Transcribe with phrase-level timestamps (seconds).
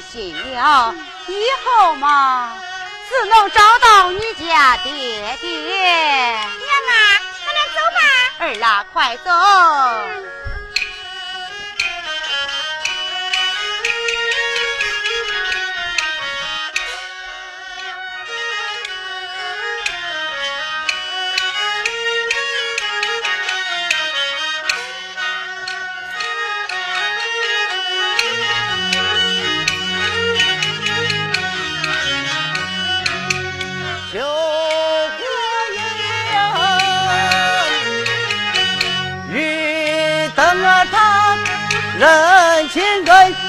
[0.00, 0.94] 心了。
[1.26, 2.56] 以后嘛。
[3.10, 4.92] 只能找到你家爹
[5.40, 5.48] 爹。
[5.48, 6.42] 娘
[6.90, 7.98] 啊，咱俩走吧。
[8.38, 9.30] 儿啊，快走。
[9.30, 10.47] 人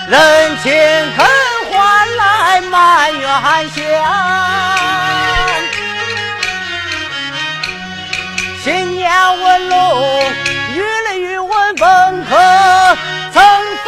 [0.09, 0.74] 人情
[1.16, 1.24] 肯
[1.70, 3.30] 换来满园
[3.70, 3.78] 香。
[8.64, 9.08] 新年
[9.40, 9.78] 文龙，
[10.74, 12.36] 与了语文本可，
[13.31, 13.40] 曾
[13.86, 13.88] 分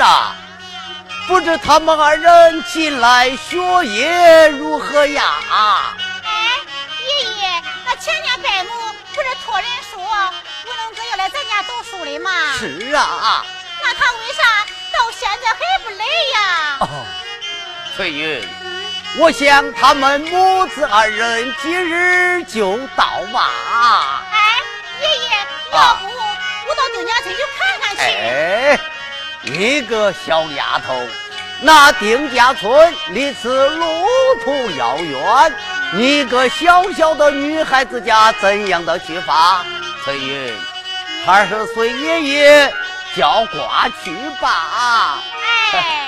[0.00, 0.36] 啊，
[1.26, 5.34] 不知他们二人近来学业如何呀？
[6.24, 6.30] 哎，
[7.02, 8.70] 爷爷，那前年拜母
[9.14, 12.30] 不是托人说文龙哥要来咱家读书的吗？
[12.58, 13.44] 是啊。
[13.82, 16.04] 那他为啥到现在还不来
[16.34, 16.76] 呀？
[16.80, 17.06] 哦，
[17.96, 18.48] 翠云，
[19.18, 23.48] 我想他们母子二人今日就到嘛。
[24.30, 24.60] 哎，
[25.00, 25.28] 爷爷，
[25.72, 26.74] 要不我？
[26.76, 28.02] 到丁家村去看看去。
[28.02, 28.78] 哎，
[29.42, 30.94] 你个小丫头，
[31.62, 33.86] 那丁家村离此路
[34.44, 35.54] 途遥远，
[35.94, 39.64] 你个小小的女孩子家怎样的去法？
[40.04, 40.52] 翠云，
[41.24, 42.72] 还是随爷爷
[43.16, 45.22] 叫挂去吧。
[45.72, 46.04] 哎。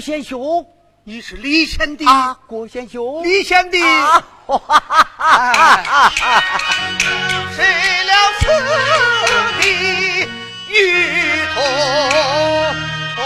[0.00, 0.66] 先兄
[1.04, 3.78] 你是李贤弟啊郭贤兄李贤弟
[7.54, 7.64] 谁
[8.04, 8.46] 料此
[9.60, 10.28] 地
[10.68, 11.62] 与同
[13.14, 13.24] 窗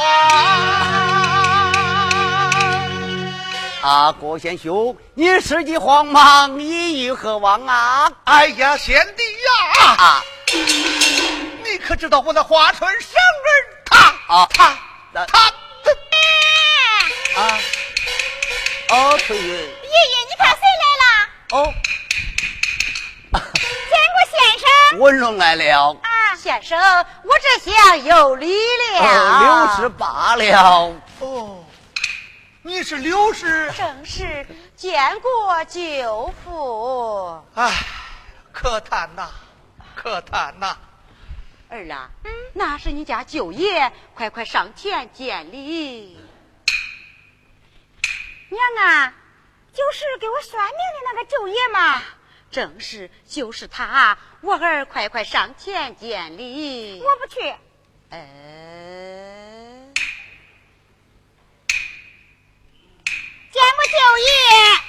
[3.91, 8.11] 啊郭贤兄你世纪慌忙意欲何往啊？
[8.25, 9.95] 哎呀贤弟呀。
[10.05, 10.23] 啊。
[11.63, 13.51] 你可知道我的花春生儿
[13.87, 13.99] 他
[14.35, 14.49] 啊。
[14.53, 14.77] 他
[15.27, 15.54] 他
[19.27, 21.07] 翠云，爷爷，你看谁来了？
[21.53, 21.73] 哦，
[23.33, 23.41] 见
[24.13, 26.37] 过先生文龙来了，啊？
[26.37, 29.01] 先生，我这下有礼了。
[29.01, 30.95] 哦六十八了。
[31.21, 31.65] 哦，
[32.61, 33.73] 你是刘氏？
[33.75, 37.43] 正是见过舅父。
[37.55, 37.73] 哎，
[38.53, 39.31] 可叹呐，
[39.95, 40.77] 可叹呐！
[41.71, 46.21] 儿啊，嗯那是你家舅爷，快快上前见礼。
[48.55, 49.15] 娘啊，
[49.73, 52.03] 就是给我算命的那个舅爷嘛。
[52.51, 57.03] 正是，就是他，我儿快快上前见礼。
[57.03, 57.41] 我不去，
[58.11, 58.19] 呃，
[63.51, 64.27] 见过舅爷。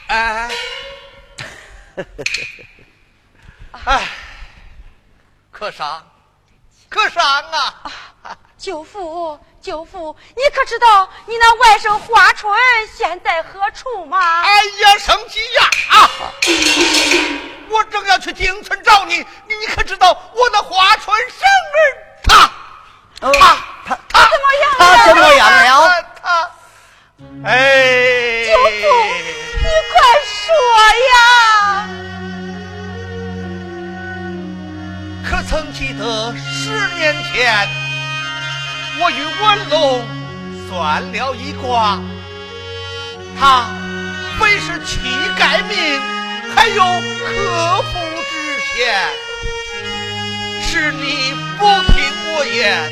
[0.08, 0.52] 哎，
[3.86, 4.08] 哎，
[5.52, 6.12] 可伤，
[6.88, 7.92] 可伤啊！
[8.58, 12.56] 舅父，舅父，你可知道你那外甥花春
[12.96, 14.44] 现在何处吗？
[14.44, 15.64] 哎呀，生气呀！
[15.90, 16.10] 啊！
[17.72, 19.16] 我正要去丁村找你，
[19.48, 21.40] 你你可知道我那花春生
[21.74, 21.82] 儿
[22.24, 22.46] 他
[23.28, 23.58] 哦，他
[23.88, 26.06] 他他怎么样他怎么样了？
[26.22, 26.52] 他，
[27.46, 29.98] 哎，舅父，你快
[30.30, 30.46] 说
[31.10, 31.18] 呀！
[35.28, 37.68] 可曾记得十年前，
[38.98, 40.06] 我与文龙
[40.70, 42.00] 算了一卦，
[43.38, 43.66] 他
[44.40, 45.00] 非是乞
[45.38, 46.02] 丐命，
[46.56, 48.00] 还有克夫
[48.30, 48.96] 之嫌。
[50.62, 51.96] 是你不听
[52.34, 52.90] 我言，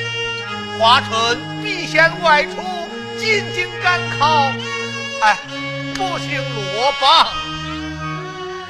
[0.77, 2.51] 华春必先外出，
[3.17, 4.51] 进京赶考，
[5.21, 5.37] 哎，
[5.93, 7.27] 不幸落榜。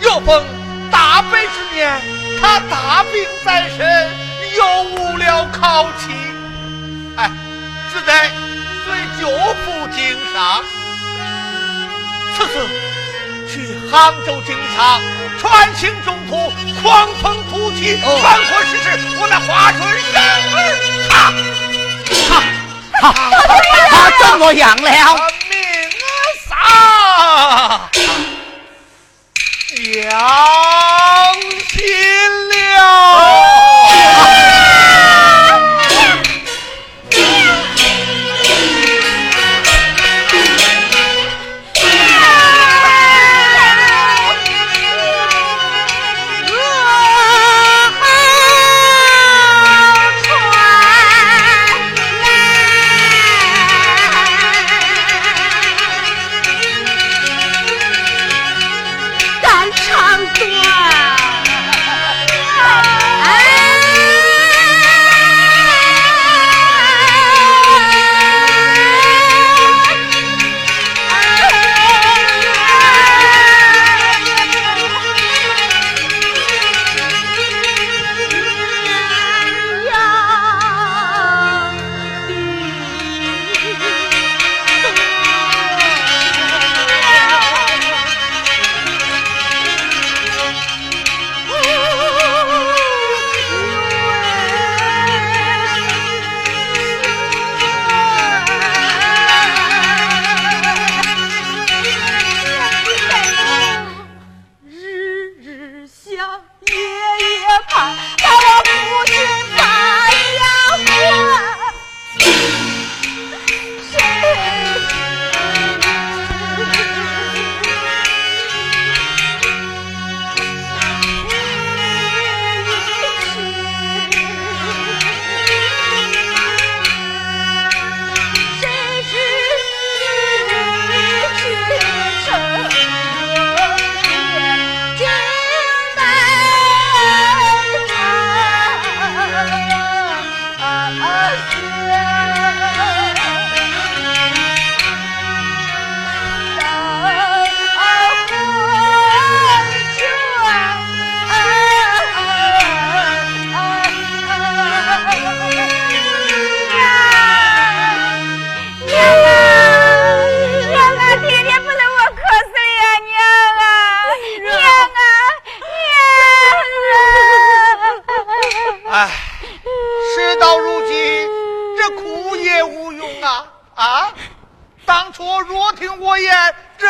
[0.01, 0.44] 又逢
[0.91, 2.01] 大悲之年，
[2.41, 4.09] 他大病在身，
[4.57, 6.12] 又无了考期，
[7.15, 7.30] 哎，
[7.92, 8.12] 只得
[8.83, 8.86] 随
[9.21, 9.30] 舅
[9.63, 10.00] 父经
[10.33, 10.63] 商。
[12.36, 12.54] 此次
[13.48, 13.94] 去杭
[14.25, 15.00] 州经商，
[15.39, 16.51] 穿行中途，
[16.81, 18.86] 狂风突起，哦穿过世事，
[19.19, 19.80] 我那花春
[20.12, 20.13] 生
[20.54, 20.57] 儿
[21.10, 21.13] 他
[23.00, 23.12] 他
[23.92, 23.94] 他
[24.27, 24.89] 怎么样了？
[24.89, 24.92] 他
[25.50, 25.54] 命
[26.01, 26.12] 啊
[26.50, 26.51] 丧，
[29.75, 30.10] 良
[31.69, 31.77] 心
[32.50, 32.81] 了。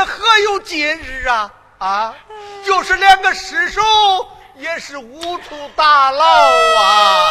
[0.03, 1.49] 这何有今日啊？
[1.77, 2.13] 啊，
[2.65, 3.81] 就是连个尸首
[4.57, 7.23] 也是无处打捞啊！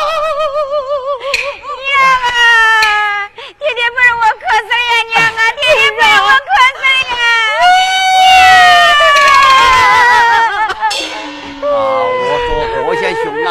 [1.85, 5.05] 娘啊，爹爹不让我渴死了呀！
[5.11, 6.35] 娘啊，爹爹不让我渴
[6.79, 7.21] 死了呀！
[11.61, 12.49] 啊，我说
[12.87, 13.51] 郭贤兄啊，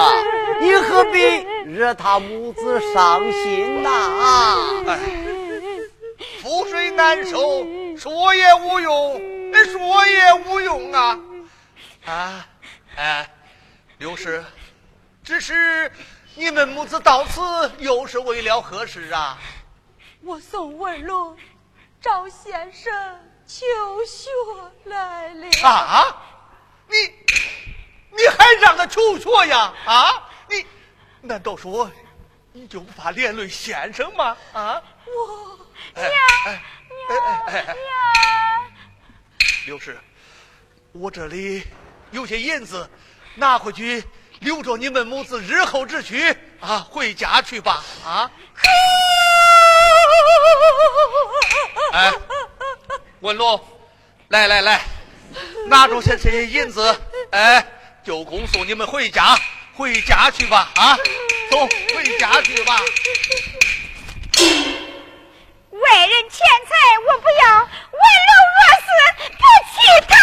[0.59, 3.87] 你何必惹他母子伤心呐？
[4.87, 4.97] 哎，
[6.41, 7.63] 覆水难收，
[8.01, 9.21] 说也无用。
[9.71, 11.19] 说也无用啊！
[12.05, 12.47] 啊，
[12.95, 13.29] 哎，
[13.99, 14.43] 刘氏，
[15.23, 15.91] 只是
[16.33, 19.37] 你们母子到此又是为了何事啊？
[20.23, 21.37] 我送文龙
[22.01, 22.91] 找先生
[23.45, 23.63] 求
[24.07, 24.31] 学
[24.85, 25.47] 来了。
[25.61, 26.23] 啊？
[26.87, 26.95] 你
[28.09, 29.71] 你还让他求学呀？
[29.85, 30.27] 啊？
[30.49, 30.65] 你
[31.21, 31.91] 难道说
[32.51, 34.35] 你就不怕连累先生吗？
[34.53, 34.81] 啊？
[35.05, 35.59] 我
[35.93, 36.09] 娘
[37.11, 37.75] 娘娘。
[39.65, 39.97] 刘氏，
[40.91, 41.63] 我这里
[42.11, 42.89] 有些银子，
[43.35, 44.03] 拿回去
[44.39, 48.31] 留着你们母子日后之需啊，回家去吧啊！
[51.93, 52.13] 哎，
[53.19, 53.59] 文龙，
[54.29, 54.81] 来来来，
[55.67, 57.01] 拿着些这些银子，
[57.31, 57.65] 哎，
[58.03, 59.37] 就恭送你们回家，
[59.73, 60.97] 回家去吧啊！
[61.49, 62.79] 走，回家去吧。
[65.81, 66.71] 外人钱财
[67.07, 68.87] 我不要，文龙若死
[69.39, 69.73] 不弃
[70.07, 70.13] 他。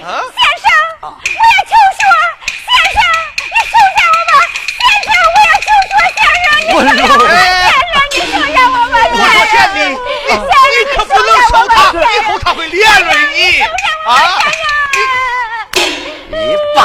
[0.00, 0.66] 先生，
[1.00, 2.00] 我要求学。
[2.66, 2.96] 先生，
[3.36, 4.32] 你收下我吧。
[4.78, 5.94] 先生，我要求学。
[6.16, 6.96] 先生，你收下
[7.42, 7.60] 我吧。
[7.60, 8.94] 先生，你收下我吧。
[9.10, 13.38] 我说贤弟，你你可不能收他，以后他会连累你
[14.06, 14.10] 啊！
[16.28, 16.34] 你
[16.74, 16.78] 爸，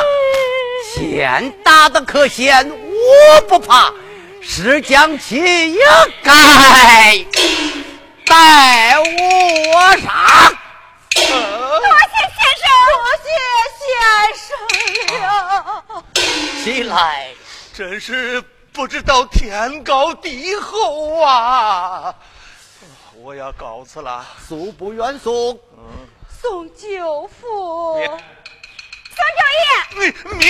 [0.93, 3.93] 先打的可先，我不怕。
[4.41, 5.35] 是将其
[5.73, 5.79] 也
[6.23, 7.25] 该
[8.25, 10.53] 带我上。
[11.13, 13.27] 多谢先生，多谢
[13.79, 13.85] 先
[14.37, 14.47] 生
[15.21, 15.21] 了。
[16.63, 17.29] 起来，
[17.73, 18.41] 真是
[18.71, 22.13] 不知道天高地厚啊！
[23.15, 25.59] 我要告辞了，恕不远送。
[26.41, 27.99] 送舅父，
[29.15, 29.41] 送舅
[29.99, 30.47] 爷，你免。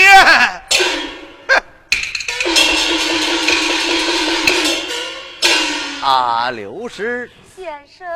[6.01, 8.07] 啊，刘氏先生，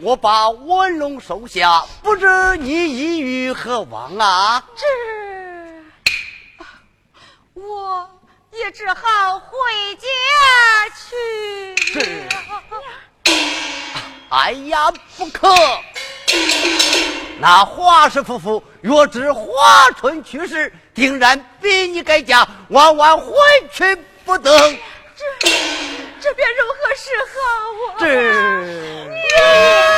[0.00, 4.64] 我把文龙收下，不知你意欲何往啊？
[4.74, 4.84] 这，
[7.54, 8.10] 我
[8.50, 9.46] 也只好回
[9.94, 10.08] 家
[10.96, 11.76] 去。
[11.92, 12.28] 是。
[14.28, 15.54] 哎呀，不可！
[17.38, 23.32] 那华氏夫妇若知华春去世，定然逼你改嫁，万万回
[23.72, 24.50] 去不得。
[25.40, 25.44] 这。
[26.20, 27.36] 这便如何是好
[27.92, 27.94] 啊？
[28.00, 28.04] 这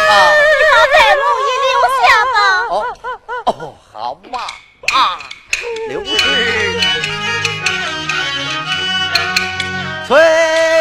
[0.08, 1.70] 啊，你好在路一留
[2.02, 2.04] 下
[2.34, 2.36] 吧。
[2.68, 2.72] 哦
[3.46, 3.50] 哦，
[3.92, 3.94] 好
[4.30, 4.34] 嘛
[4.92, 4.96] 啊，
[5.88, 6.10] 刘氏，
[10.06, 10.10] 翠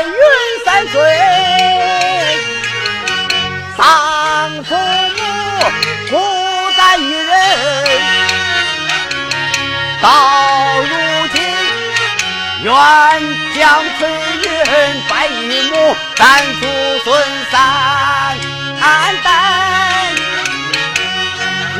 [0.05, 0.19] 云
[0.65, 0.95] 三岁，
[3.77, 3.79] 丧
[4.63, 5.21] 父母
[6.09, 6.13] 孤
[6.77, 7.31] 单一人，
[10.01, 10.05] 到
[10.81, 10.91] 如
[11.33, 11.35] 今
[12.63, 12.71] 愿
[13.55, 13.59] 将
[13.97, 14.01] 翠
[14.67, 15.07] 云。
[15.49, 16.25] 一母三
[16.59, 16.61] 祖
[17.03, 17.07] 孙
[17.51, 17.55] 三
[19.23, 19.27] 代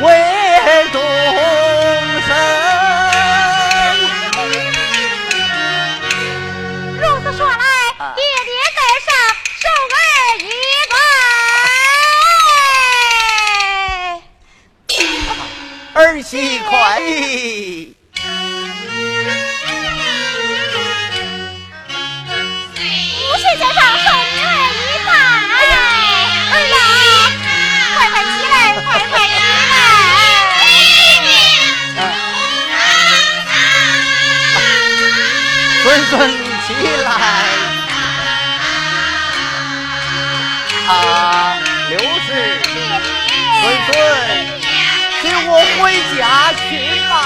[0.00, 0.06] 为
[0.92, 0.96] 终
[2.26, 2.28] 生。
[6.98, 7.54] 如此说来，
[8.14, 9.08] 爹爹在上，
[9.60, 9.96] 受儿
[10.40, 10.46] 一
[10.90, 10.96] 拜。
[15.94, 16.70] 儿媳快
[35.98, 35.98] 来！
[35.98, 36.30] 孙孙
[36.66, 36.68] 起
[37.04, 37.10] 来！
[40.86, 41.58] 啊，
[41.90, 42.30] 刘氏，
[43.60, 43.88] 孙孙，
[45.20, 45.50] 请我
[45.80, 45.82] 回
[46.16, 46.18] 家
[46.68, 46.70] 去
[47.08, 47.12] 吧。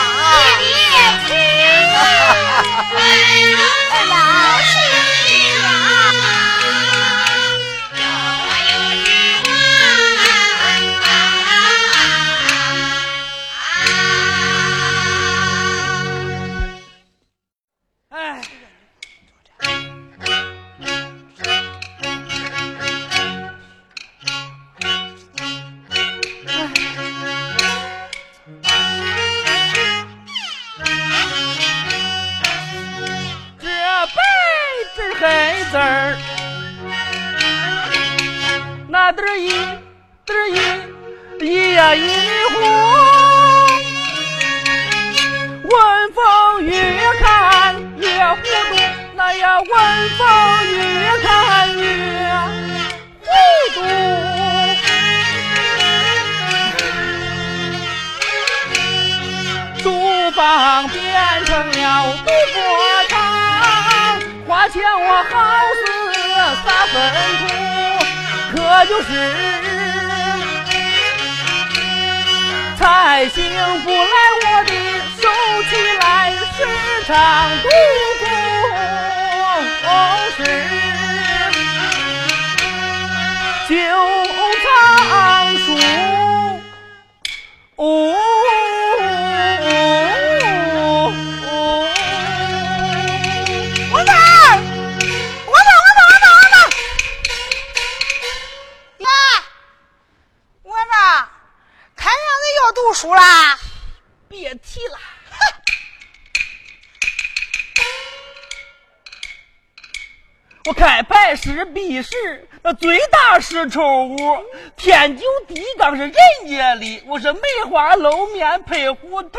[114.76, 116.12] 天九地杠是人
[116.48, 117.40] 家的，我是梅
[117.70, 119.38] 花露面配虎头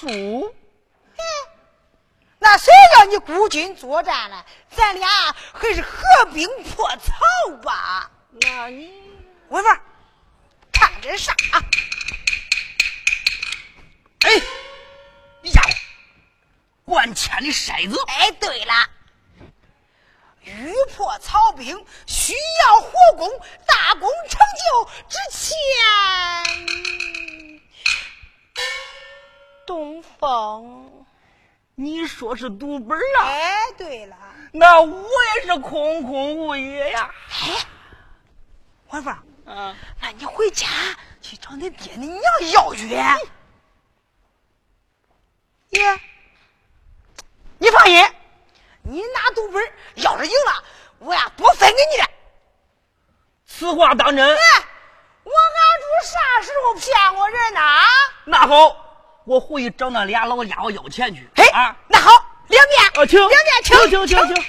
[0.00, 0.54] 书。
[2.38, 4.44] 那谁让你孤军作战了？
[4.68, 5.08] 咱俩
[5.52, 6.02] 还是合
[6.34, 8.10] 兵破曹吧？
[8.40, 8.92] 那你
[9.48, 9.80] 文文，
[10.72, 11.32] 看这啥？
[14.20, 14.30] 哎，
[15.40, 15.68] 你家伙，
[16.86, 17.96] 万千的筛子！
[18.08, 18.74] 哎，对了，
[20.44, 23.28] 欲破曹兵，需要火攻，
[23.66, 25.56] 大功成就之前，
[29.66, 31.06] 东风。
[31.74, 33.24] 你说是读本啊？
[33.24, 34.16] 哎，对了，
[34.52, 37.10] 那我也是空空无也呀。
[37.30, 37.66] 哎，
[38.90, 40.66] 文凤，嗯，那你回家
[41.22, 42.88] 去找你爹你娘要去。
[42.88, 43.02] 爷，
[47.56, 48.04] 你放心，
[48.84, 50.64] 你拿赌本，要是赢了，
[50.98, 52.10] 我呀多分给你的。
[53.46, 54.26] 此话当真？
[54.28, 54.36] 哎，
[55.22, 57.60] 我俺主啥时候骗过人呢？
[58.24, 58.76] 那好，
[59.24, 61.28] 我回去找那俩老家伙要钱去。
[61.36, 62.10] 嘿，啊，那好，
[62.48, 64.44] 两面，啊，请，两面请，请，请，请。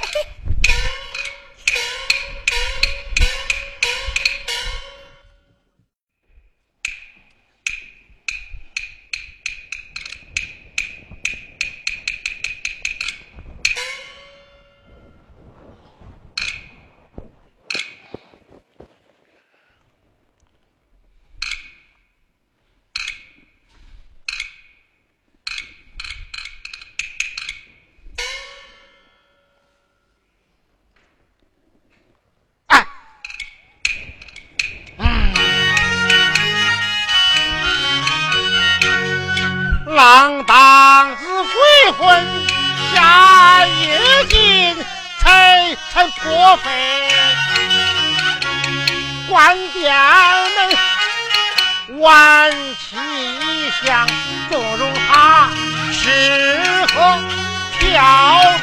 [57.93, 58.01] 嫖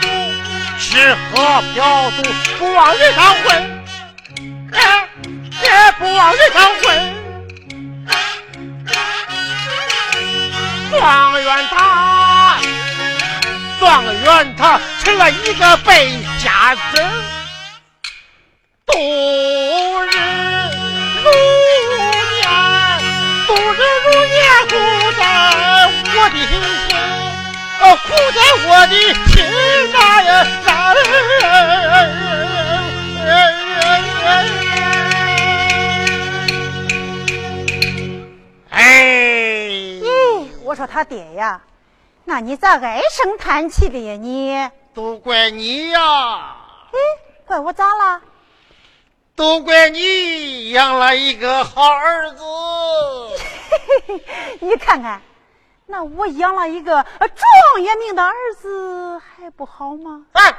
[0.00, 0.08] 赌，
[0.76, 2.22] 吃喝嫖赌
[2.58, 3.84] 不往人上混，
[5.62, 7.14] 也不往人上混。
[10.90, 12.56] 状元他，
[13.78, 16.08] 状元他成了一个败
[16.42, 17.00] 家子，
[18.84, 18.98] 度
[20.06, 20.08] 日
[21.22, 21.30] 如
[22.34, 22.48] 年，
[23.46, 24.74] 度日如年，苦
[25.16, 25.22] 在
[26.16, 26.52] 我的心，
[27.82, 28.94] 哦，苦在我的
[29.30, 29.34] 心
[29.92, 30.30] 呐呀，
[30.64, 30.68] 那
[38.70, 38.78] 哎。
[40.62, 41.60] 我说他爹呀，
[42.24, 44.14] 那你咋唉声叹气的呀？
[44.14, 45.98] 你都怪你呀！
[46.92, 46.98] 哎，
[47.44, 48.20] 怪我咋了？
[49.34, 52.44] 都怪你养了一个好儿子。
[54.60, 55.20] 你看看，
[55.90, 60.24] 那我养了一个状元命的儿子还不好吗？
[60.32, 60.54] 哎，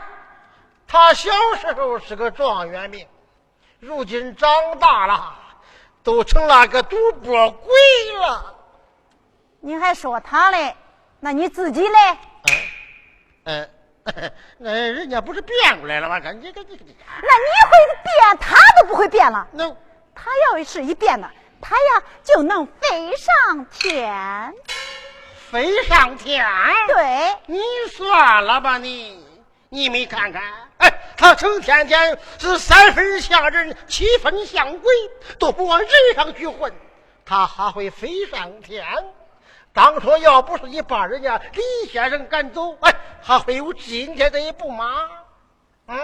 [0.85, 3.07] 他小时候是个状元命，
[3.79, 5.33] 如今长大了，
[6.03, 7.71] 都成了个赌博鬼
[8.19, 8.55] 了。
[9.61, 10.75] 你还说他嘞？
[11.21, 12.17] 那你自己嘞？
[13.45, 13.69] 嗯
[14.03, 16.19] 嗯，那人家不是变过来了吗？
[16.19, 16.95] 赶紧，赶紧，赶紧。
[17.07, 19.47] 那你会变，他都不会变了。
[19.53, 19.69] 那
[20.13, 24.53] 他要是一变了，他呀就能飞上天。
[25.51, 26.45] 飞上天？
[26.87, 27.59] 对，你
[27.91, 29.21] 算了吧，你
[29.67, 30.41] 你没看看？
[30.77, 34.93] 哎，他成天天是三分像人，七分像鬼，
[35.37, 36.73] 都不往人上去混，
[37.25, 38.85] 他还会飞上天。
[39.73, 45.09] 当初要不是你把人家李先生赶走，哎，还会有今天这一步吗？
[45.87, 45.97] 嗯，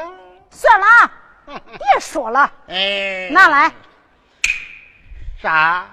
[0.51, 1.11] 算了啊，
[1.45, 3.71] 别说了，哎，拿来，
[5.41, 5.87] 啥？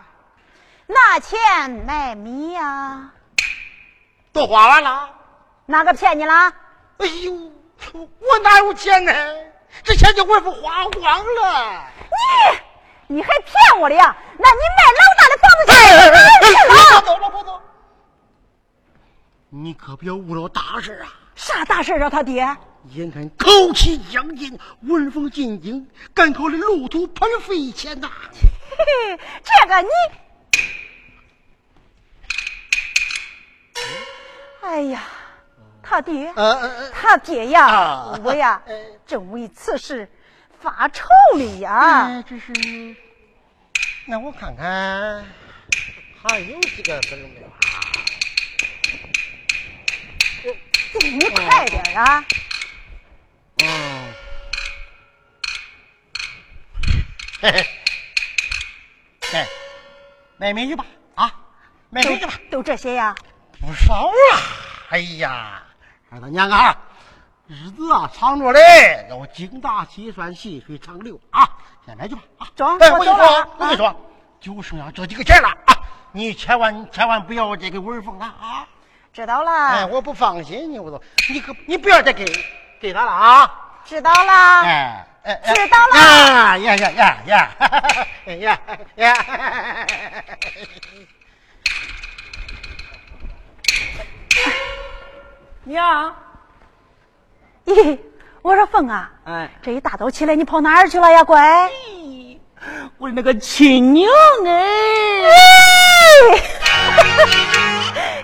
[0.86, 3.10] 拿钱买米呀、
[4.34, 5.08] 都花完了？
[5.64, 6.52] 哪个骗你了？
[6.98, 7.32] 哎呦，
[7.94, 9.12] 我哪有钱呢？
[9.84, 11.84] 这钱就我不花光了。
[13.08, 14.14] 你你还骗我的呀？
[14.36, 15.74] 那你卖老大的房子哎
[16.42, 17.00] 去了？
[17.00, 17.62] 走走。
[19.50, 21.06] 你可别误了大事啊！
[21.36, 22.44] 啥大事啊，他爹？
[22.90, 28.10] 眼看口气将近，文风进京，赶考的路途喷飞钱呐！
[28.32, 29.88] 嘿嘿，这个你，
[34.64, 35.02] 哎呀，
[35.82, 36.32] 他爹，
[36.92, 38.74] 他爹呀啊，我呀 呃，
[39.06, 40.10] 正为此事
[40.60, 41.04] 发愁
[41.36, 42.06] 哩呀。
[42.06, 42.96] 哎，这是，
[44.06, 45.24] 那我看看
[46.22, 47.52] 还有几个分没有啊？
[51.02, 52.24] 你快点啊！
[53.62, 54.12] 嗯，
[57.42, 57.66] 嘿嘿，
[59.34, 59.46] 哎，
[60.38, 61.30] 买米去吧啊，
[61.90, 62.32] 买米去吧。
[62.50, 63.14] 都这些呀？
[63.60, 64.12] 不少啊！
[64.90, 65.62] 哎呀，
[66.10, 66.76] 二大娘啊，
[67.46, 71.48] 日子啊长着嘞，让我精打细算，细水长流啊！
[71.86, 72.46] 先买去吧啊！
[72.56, 73.94] 中哎，我跟你说我跟你说，
[74.40, 75.74] 就剩下这几个钱了啊！
[76.12, 78.66] 你千万千万不要再给文凤了啊！
[79.12, 82.24] 知道了哎，了，我不放心你，我都你可你不要再给
[82.80, 83.50] 给他了啊！
[83.84, 84.62] 知道了。
[84.62, 87.50] 哎哎，哎知道了呀呀呀呀
[88.36, 88.48] 呀
[88.96, 89.16] 呀
[95.64, 96.14] 娘，
[97.66, 97.98] 咦，
[98.42, 101.70] 我说凤啊，哎，这一大早起来你跑哪儿去了呀，乖？
[102.98, 104.10] 我的那个亲娘
[104.46, 104.50] 哎，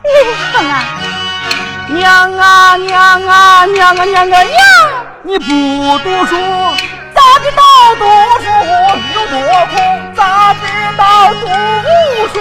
[0.05, 0.09] 咦，
[0.53, 0.85] 凤啊，
[1.89, 4.61] 娘啊娘啊娘啊娘啊娘！
[5.23, 5.45] 你不
[5.99, 7.00] 读书，咋
[7.39, 7.63] 知道
[7.99, 8.03] 读
[8.43, 8.47] 书
[9.15, 9.35] 有多
[9.67, 9.73] 苦？
[10.17, 10.21] 咋
[10.55, 10.63] 知
[10.97, 11.03] 道
[11.41, 11.45] 读
[12.33, 12.35] 书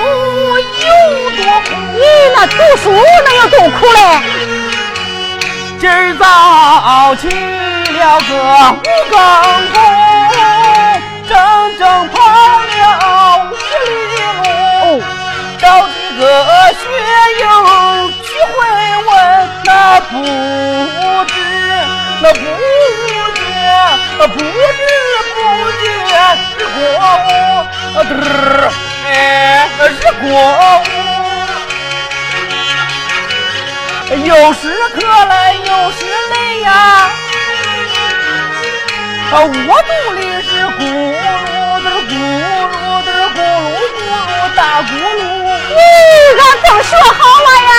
[0.59, 0.89] 有
[1.31, 1.69] 多苦？
[1.93, 2.01] 你，
[2.35, 2.83] 那读书
[3.25, 3.97] 能有多苦嘞？
[5.79, 8.31] 今儿早起了个
[8.73, 8.77] 五
[9.09, 9.13] 更
[9.73, 9.75] 钟，
[11.29, 11.31] 整
[11.79, 12.15] 整跑
[12.59, 12.73] 了
[13.45, 13.51] 五
[13.85, 13.87] 里
[14.43, 14.43] 路，
[15.57, 16.21] 找几个
[16.73, 16.81] 学
[17.39, 17.43] 友
[18.21, 18.57] 去会
[19.07, 19.09] 问，
[19.65, 19.69] 那
[20.01, 20.13] 不
[27.95, 28.71] 嘚儿
[29.11, 29.13] 哎
[29.99, 30.27] 是过
[30.79, 30.83] 午。
[34.25, 34.61] 又是
[34.95, 35.99] 渴来又是
[36.31, 36.71] 累呀，
[39.31, 41.47] 啊，我肚里是咕噜
[41.83, 42.11] 的咕
[42.73, 42.73] 噜
[43.05, 45.21] 的咕噜咕噜大咕噜。
[45.69, 45.77] 咦，
[46.39, 47.71] 俺正学好了呀！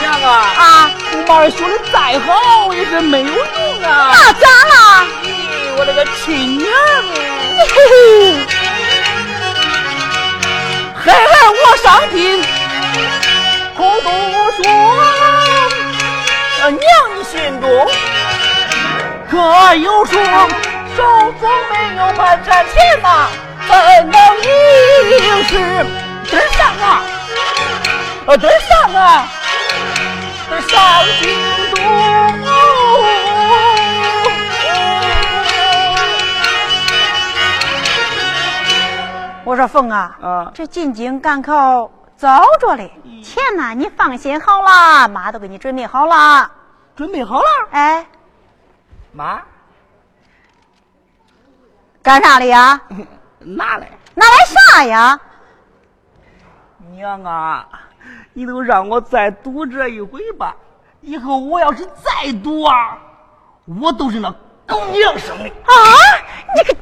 [0.00, 0.62] 娘啊啊，
[1.10, 3.36] 你妈学的再好也是没有用
[3.84, 3.90] 啊！
[4.14, 4.74] 那咋了？
[5.22, 5.26] 咦，
[5.76, 8.46] 我那个亲娘哎，嘿嘿，
[11.04, 12.16] 还喊我上京
[13.76, 14.08] 苦读
[14.56, 14.62] 书，
[16.60, 16.80] 啊，娘
[17.16, 17.64] 你心中
[19.30, 19.36] 可
[19.76, 20.12] 有数？
[20.94, 21.00] 手
[21.40, 23.28] 中没有半山钱呐，
[23.66, 23.70] 怎
[24.10, 24.44] 能应
[25.44, 25.50] 是
[26.30, 26.84] 得上啊？
[28.26, 29.26] 啊，得上啊，
[30.50, 30.76] 得上
[31.22, 31.24] 京
[31.74, 32.11] 都。
[39.44, 42.90] 我说凤啊，啊这进京赶考早着嘞，
[43.24, 46.50] 钱呐你放心好了，妈都给你准备好了。
[46.94, 48.06] 准备好了，哎，
[49.12, 49.42] 妈，
[52.02, 52.80] 干啥的呀？
[53.40, 53.90] 拿来。
[54.14, 55.18] 拿来啥呀？
[56.92, 57.66] 娘啊，
[58.34, 60.54] 你都让我再赌这一回吧。
[61.00, 62.96] 以后我要是再赌啊，
[63.80, 64.30] 我都是那
[64.66, 65.48] 狗娘生的。
[65.48, 65.72] 啊，
[66.54, 66.76] 你个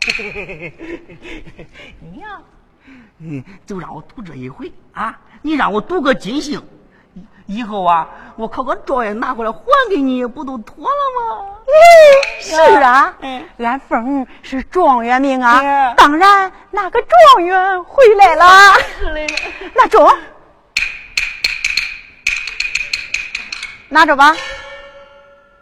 [2.12, 2.42] 娘，
[3.18, 5.18] 嗯，就让我赌这一回啊！
[5.42, 6.60] 你让我赌个尽兴，
[7.46, 11.46] 以以后啊，我考个状元拿回来还给你，不都妥了吗？
[12.40, 18.74] 是啊嗯，俺凤是状元命啊，嗯当然那个状元回来了。
[18.98, 19.26] 是嘞，
[19.74, 20.08] 那中，
[23.88, 24.34] 拿着吧。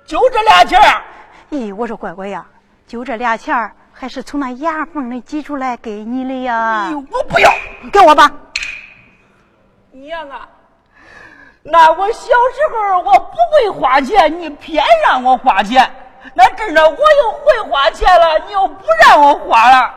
[0.07, 1.03] 就这俩钱儿
[1.51, 2.47] 咦，我说乖乖呀，
[2.87, 6.93] 就这俩钱儿，还是从那牙缝里挤出来给你的呀哎。
[6.93, 7.51] 呦我不要。
[7.93, 8.31] 给我吧。
[9.91, 10.47] 娘啊，
[11.65, 12.31] 那我小时
[12.73, 15.91] 候我不会花钱，你偏让我花钱。
[16.35, 19.93] 那真的我又会花钱了，你又不让我花了。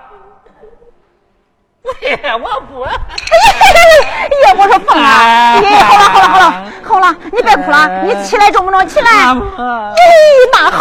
[1.84, 2.82] 喂，我不。
[2.82, 2.92] 哎
[4.48, 8.88] 呀，我说凤啊，哎，好了好了好了好了，你别哭了，你起来中不中？
[8.88, 9.12] 起来。
[9.12, 9.96] 咦，
[10.52, 10.80] 那好。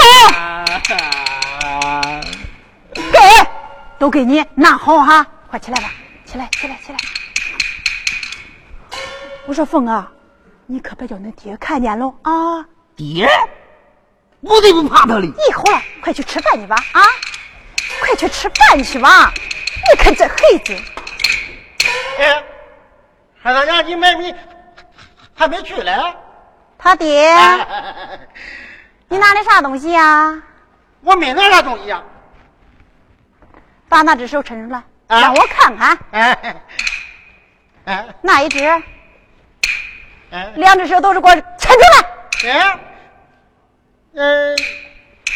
[3.21, 3.51] 给，
[3.99, 5.91] 都给你，拿好哈，快起来吧，
[6.25, 6.99] 起来起来起来。
[9.47, 10.11] 我说凤啊，
[10.67, 12.65] 你可别叫恁爹看见了啊！
[12.97, 13.29] 爹，
[14.41, 15.21] 我才不怕他了。
[15.21, 17.03] 你，好了，快去吃饭去吧啊！
[18.01, 19.33] 快去吃饭去吧！
[19.93, 20.75] 你看这孩子。
[22.19, 22.45] 哎，
[23.43, 24.35] 孩子娘，你买米
[25.35, 25.93] 还没去嘞？
[26.79, 27.35] 他爹，
[29.09, 30.43] 你拿的啥东西呀？
[31.03, 32.03] 我没拿啥东西呀。
[33.91, 35.99] 把那只手伸出来，让我看看。
[36.13, 36.63] 哎，
[37.87, 38.65] 哎，那一只？
[40.31, 42.53] 哎，两只手都是给我抻出来。
[42.53, 42.79] 哎，
[44.15, 44.57] 嗯，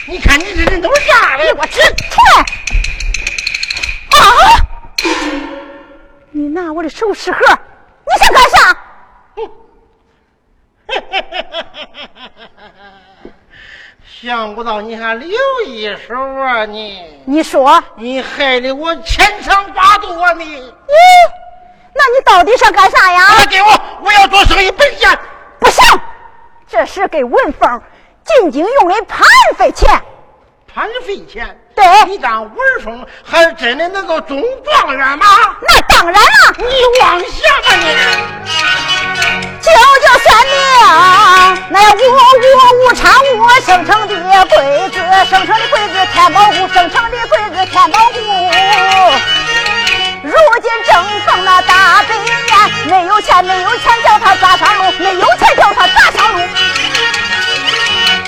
[0.06, 1.42] 你看你这人都是啥的？
[1.42, 2.46] 给我指出来。
[4.16, 4.22] 啊！
[6.30, 8.76] 你拿我的首饰盒，你想干啥？
[14.24, 15.28] 想不到你还留
[15.66, 16.64] 一手啊！
[16.64, 20.32] 你，你说，你害得我牵肠挂肚啊！
[20.32, 20.94] 你，咦，
[21.92, 23.26] 那你到底想干啥呀？
[23.36, 23.68] 快给我，
[24.02, 25.18] 我要做生意本钱。
[25.58, 26.00] 不行，
[26.66, 27.82] 这是给文凤
[28.24, 29.26] 进京用的盘
[29.58, 30.00] 费钱。
[30.74, 31.60] 盘费钱？
[31.74, 31.84] 对。
[32.06, 35.26] 你当文凤还真的能够中状元吗？
[35.60, 36.54] 那当然了。
[36.56, 36.64] 你
[37.02, 39.03] 妄想吧你！
[39.64, 40.52] 九九三娘，
[41.70, 42.44] 那五五
[42.84, 44.12] 无常五生成的
[44.44, 44.96] 贵子，
[45.30, 48.18] 生成的贵子天宝户，生成的贵子天宝户。
[50.22, 52.30] 如今正逢那大北年，
[52.84, 54.92] 没有钱没有钱叫他咋上路？
[54.98, 56.40] 没有钱叫他咋上路？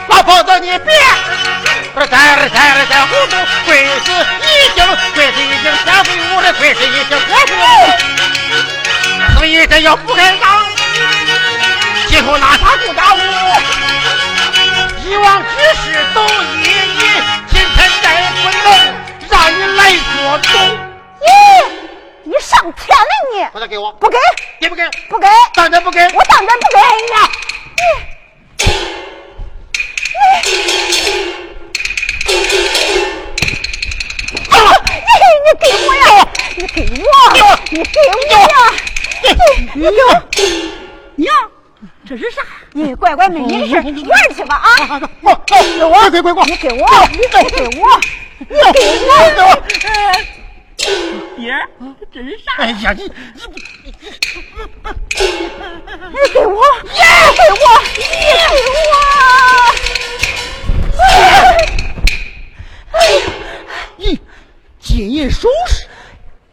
[0.09, 0.95] 老婆子你别！
[1.95, 7.63] 我再了再了再糊涂，贵子已经鬼子已经天飞舞了，鬼子已经天飞舞。
[9.37, 10.66] 所以这要不开张，
[12.27, 13.19] 今后拿啥做大物？
[15.05, 16.67] 以往之事都依
[16.99, 16.99] 你，
[17.47, 18.05] 今天再
[18.43, 18.67] 不能
[19.31, 20.49] 让你来做主。
[21.23, 21.31] 咦，
[22.25, 23.47] 你上天了你！
[23.55, 24.19] 把他给我，不给，
[24.61, 24.83] 给不给？
[25.09, 26.03] 不给，当然不给。
[26.03, 26.81] 我当然不给
[27.15, 27.31] 呀！
[27.79, 27.83] 你。
[34.51, 34.53] 啊！
[34.91, 34.99] 你
[35.45, 36.27] 你给我呀！
[36.57, 37.07] 你给我！
[37.71, 38.59] 你给我呀！
[39.77, 40.11] 你给我！
[41.15, 41.33] 娘，
[42.09, 42.41] 这是啥？
[42.73, 43.85] 你乖乖没你的事，玩
[44.35, 45.01] 去吧啊！
[45.23, 46.47] 我给我，给给我！
[46.47, 46.87] 你给我！
[47.11, 47.37] 你给
[47.81, 48.01] 我！
[48.39, 49.11] 你给我！
[49.33, 49.47] 给我！
[51.37, 51.53] 爹，
[52.13, 52.53] 这是啥？
[52.59, 53.11] 哎呀，你你
[54.85, 56.63] 你给我！
[56.85, 56.89] 你
[57.35, 57.65] 给我！
[57.97, 58.55] 你给
[58.87, 58.95] 我！
[62.93, 63.25] 哎呀，
[63.99, 64.17] 咦，
[64.79, 65.89] 金银首饰，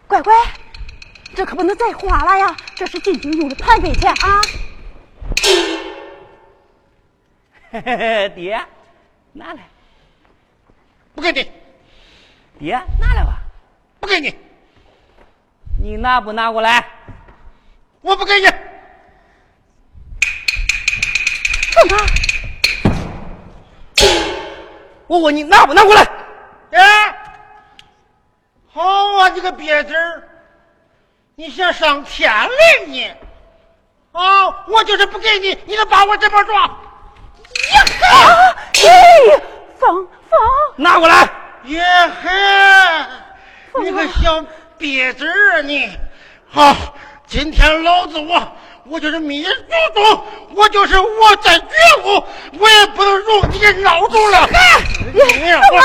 [0.08, 0.34] 乖乖，
[1.36, 2.58] 这可不能再花了呀！
[2.76, 4.42] 这是进京用的盘费钱啊！
[7.72, 8.66] 嘿嘿嘿，爹，
[9.32, 9.62] 拿来，
[11.16, 11.52] 不给你。
[12.60, 13.42] 爹，拿来吧，
[14.00, 14.38] 不给你。
[15.80, 16.86] 你拿不拿过来？
[18.02, 18.46] 我不给你。
[21.76, 21.98] 干嘛？
[25.08, 26.08] 我问你拿不拿过来？
[26.72, 27.40] 哎，
[28.68, 28.82] 好
[29.18, 30.30] 啊，你个鳖子儿，
[31.36, 33.12] 你想上天来你？
[34.14, 36.54] 啊，我就是不给你，你能把我怎么着？
[36.54, 38.56] 呀哈！
[38.74, 39.42] 咦，
[39.80, 39.96] 放
[40.30, 40.40] 放，
[40.76, 41.28] 拿过来！
[41.66, 41.82] 耶
[42.22, 42.30] 嘿，
[43.84, 44.44] 你个小
[44.78, 45.90] 瘪子儿啊你！
[46.48, 46.76] 好，
[47.26, 51.66] 今天老子我我就是灭祖宗，我就是我在觉
[52.04, 52.24] 悟，
[52.60, 54.48] 我也不能容你给闹住了。
[55.12, 55.20] 你
[55.54, 55.82] 我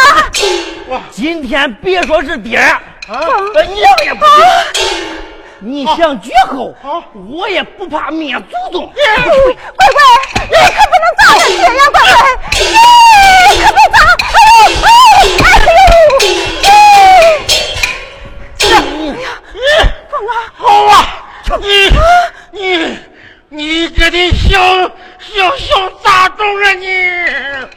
[0.88, 2.79] 我今天别说是爹，啊，
[3.55, 5.18] 娘也不行。
[5.79, 6.75] 你想绝后，
[7.31, 8.93] 我也不怕灭祖宗。
[8.93, 9.05] 乖
[9.77, 10.01] 乖，
[10.43, 12.11] 你可不能砸人爹呀，乖乖，
[13.47, 13.97] 你可别砸！
[14.35, 14.37] 哎
[14.75, 14.99] 呦哎
[15.38, 15.38] 呦。
[18.59, 18.75] 哎
[19.23, 19.25] 呀！
[20.11, 20.91] 凤啊，好啊，
[21.62, 22.61] 你你
[23.51, 24.51] 你这的小
[25.21, 26.83] 小小杂种啊你！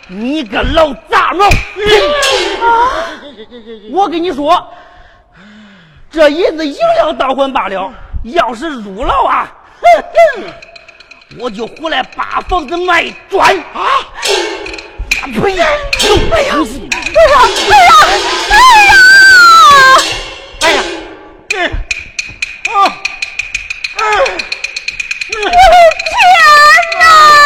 [0.07, 1.47] 你个老杂种！
[3.91, 4.67] 我跟你说，
[6.11, 7.93] 这银子赢了倒还罢了，
[8.23, 9.47] 要是入了啊，
[9.81, 9.85] 哼
[10.43, 10.53] 哼，
[11.39, 13.87] 我就回来把房子卖砖啊！
[15.23, 15.31] 呸！
[15.31, 15.65] 哎呀！
[16.31, 16.53] 哎呀！
[17.13, 17.93] 哎呀！
[18.49, 18.91] 哎呀！
[20.61, 20.77] 哎呀！
[21.55, 22.75] 嗯，啊，
[23.99, 24.03] 嗯，
[25.31, 25.55] 我的天
[26.09, 27.40] 亲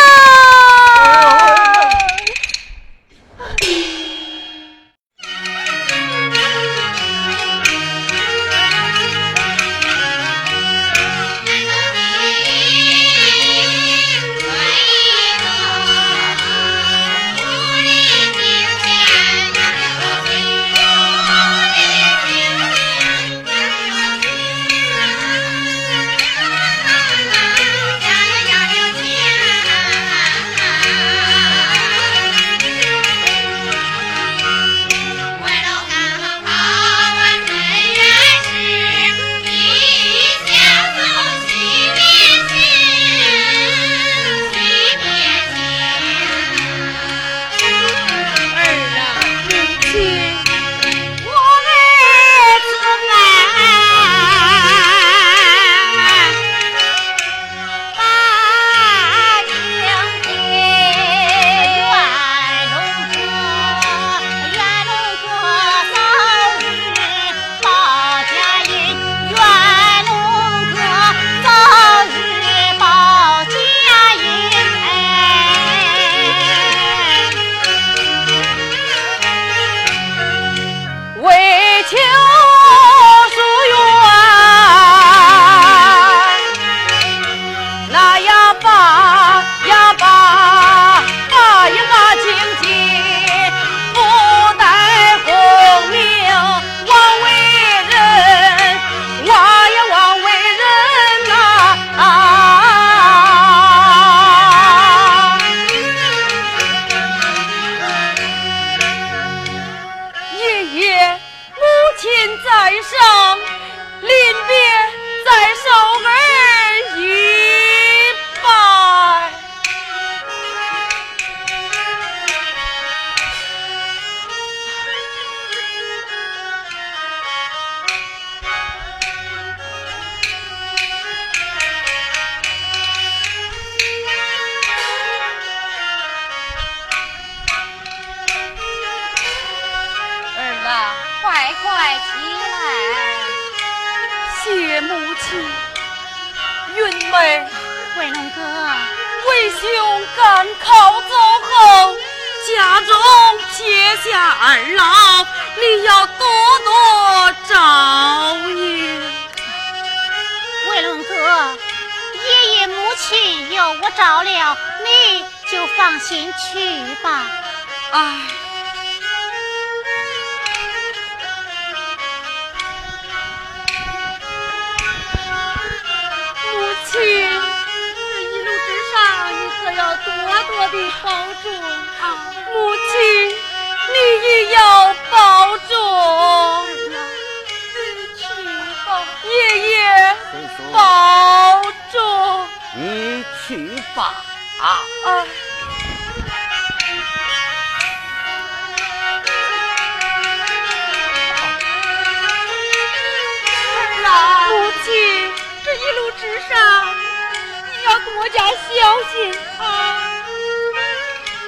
[208.36, 208.68] 家小
[209.12, 209.16] 心
[209.60, 209.64] 啊！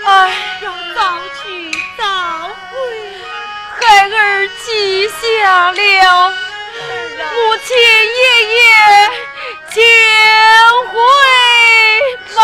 [0.05, 0.09] 哎，
[0.61, 2.01] 要早去早
[2.71, 2.73] 回，
[3.81, 5.13] 孩儿记下
[5.71, 6.31] 了。
[6.31, 8.21] 母亲、爷
[8.55, 8.59] 爷，
[9.69, 9.75] 请
[10.87, 10.95] 回
[12.33, 12.39] 吧。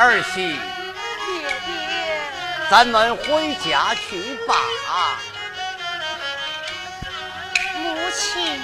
[0.00, 0.56] 儿媳，
[1.26, 1.74] 爹爹，
[2.70, 4.56] 咱们回家去吧。
[7.76, 8.58] 母亲，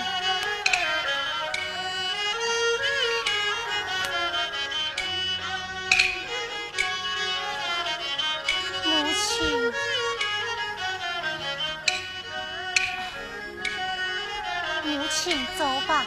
[8.87, 9.72] 母亲，
[14.84, 16.07] 母亲，走吧。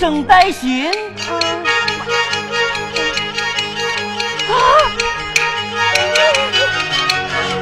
[0.00, 0.90] 生歹心。
[4.48, 4.56] 啊！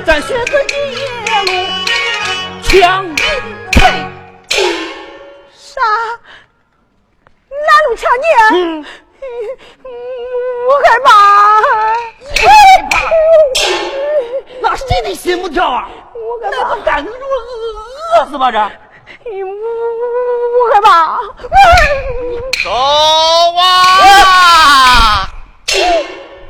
[0.07, 1.03] 咱学自己夜
[1.47, 1.51] 路
[2.62, 3.16] 抢银
[3.72, 3.80] 财。
[5.53, 5.80] 啥？
[7.51, 8.09] 哪路抢
[8.55, 8.86] 银？
[10.68, 11.09] 我害怕。
[12.36, 12.39] 害
[12.89, 12.95] 怕？
[14.62, 15.89] 那谁的心不跳啊？
[16.14, 16.76] 我害怕。
[16.84, 18.22] 干得住饿？
[18.22, 18.70] 饿死吧这！
[19.25, 19.31] 我
[20.73, 20.89] 害怕。
[22.62, 22.66] 走
[23.57, 23.62] 啊！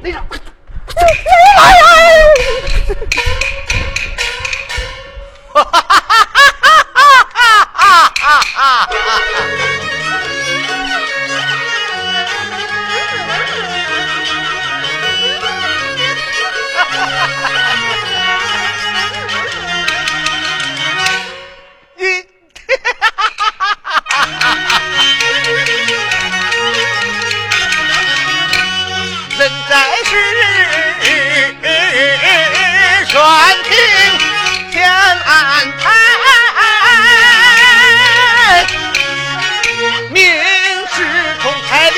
[0.02, 0.42] 队长，快走！
[1.58, 1.80] 哎呀！
[5.52, 7.00] 哈哈哈哈
[7.32, 7.82] 哈哈
[8.14, 8.88] 哈哈！
[29.38, 29.72] 人在
[30.04, 30.10] 世，
[33.06, 33.14] 选
[33.64, 33.70] 听
[34.70, 35.84] 天安排，
[40.10, 40.16] 命
[40.94, 40.96] 是
[41.42, 41.96] 公开子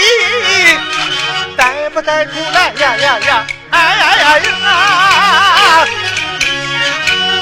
[2.03, 3.47] 该出来呀呀呀！
[3.71, 4.49] 哎呀呀呀！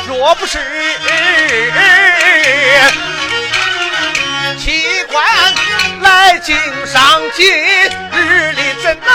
[0.08, 0.58] 若不是
[5.04, 5.24] 官
[6.00, 9.08] 来经商今日里怎能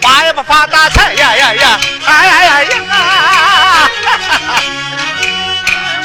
[0.00, 1.80] 发呀不发大财呀呀呀！
[2.06, 3.90] 哎呀呀呀！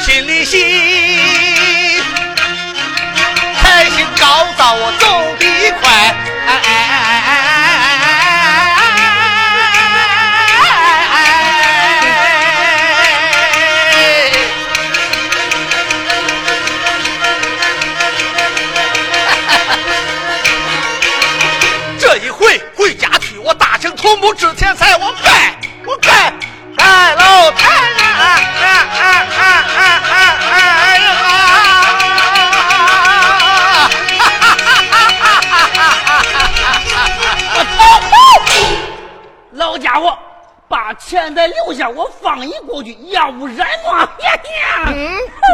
[0.00, 2.02] 心里喜，
[3.62, 5.06] 开心高照，我走
[5.38, 5.90] 得快。
[6.46, 7.49] 哎哎哎哎
[24.10, 25.56] 大兴土木之前财，我盖，
[25.86, 26.32] 我盖，
[26.76, 27.68] 盖楼台
[39.52, 40.18] 老家伙，
[40.68, 44.92] 把钱再留下，我放你过去，要不然嘛，呀呀，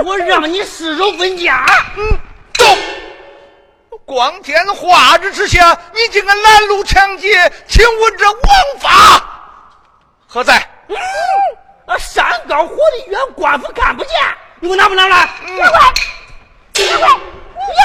[0.06, 1.66] 我让你失手分家。
[1.94, 2.02] 走！
[4.06, 8.40] 光天化日之下，你竟敢拦路抢劫，请问这王
[8.78, 9.20] 法
[10.28, 10.54] 何在？
[10.88, 10.96] 嗯，
[11.86, 14.12] 啊，山高火的远，官府看不见，
[14.60, 15.28] 你给我拿不拿来？
[15.44, 15.92] 拿过来，
[16.88, 17.08] 拿过来，
[17.74, 17.82] 呀！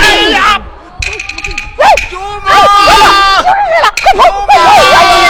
[0.00, 0.62] 哎呀！
[1.76, 2.48] 快跑，快
[4.46, 5.27] 跑！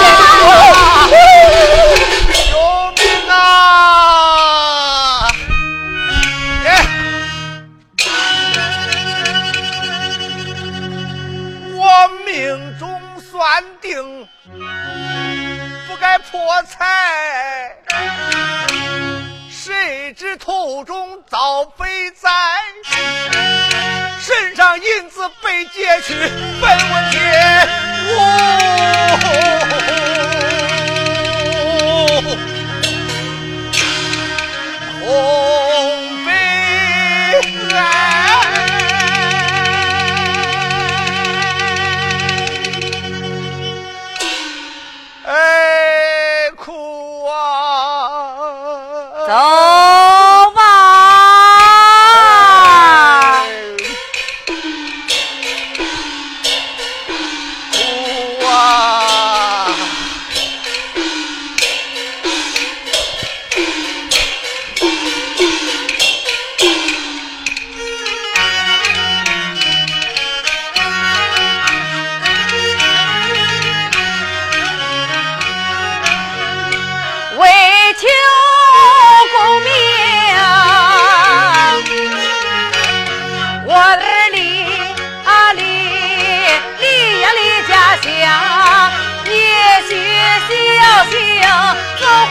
[16.30, 17.74] 不该破财，
[19.50, 22.30] 谁知途中遭匪灾。
[24.20, 27.68] 身上银子被劫去，问问天，
[35.06, 35.97] 哦，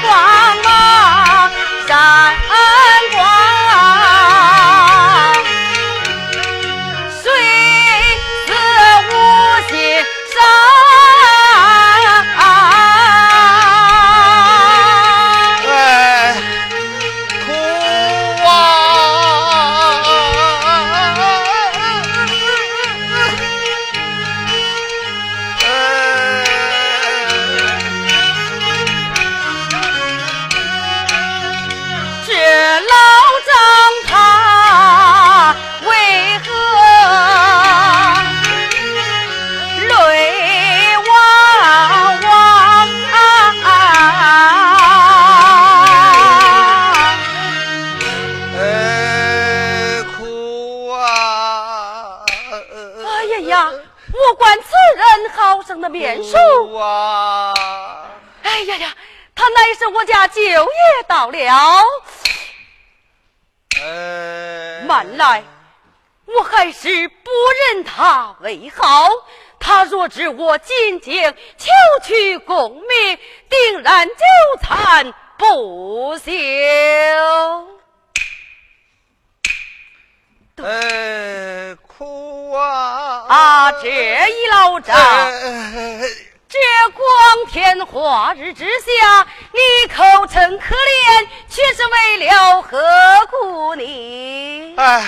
[0.03, 0.76] 走
[59.87, 61.81] 是我家舅爷到了。
[63.81, 65.41] 哎，慢来，
[66.25, 67.31] 我还是不
[67.71, 69.09] 认他为好。
[69.59, 71.69] 他若知我进京求
[72.03, 73.17] 取功名，
[73.49, 74.13] 定然纠
[74.61, 76.31] 缠不休。
[80.63, 83.25] 哎，哭啊！
[83.29, 86.01] 啊，这一老张，哎
[86.49, 86.57] 这
[86.93, 89.59] 光天化日之下，你
[89.93, 92.79] 口称可怜，却是为了何
[93.29, 94.73] 故呢？
[94.77, 95.05] 哎，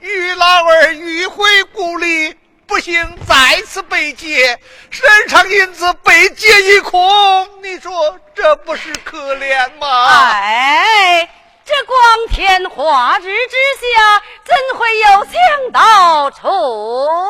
[0.00, 4.58] 与老儿迂回故里，不幸再次被劫，
[4.90, 10.28] 身上银子被劫一空，你说这不是可怜吗？
[10.30, 11.26] 哎，
[11.64, 15.32] 这光天化日之下，怎会有强
[15.72, 16.48] 盗出没？
[16.48, 16.56] 哎，
[17.08, 17.27] 你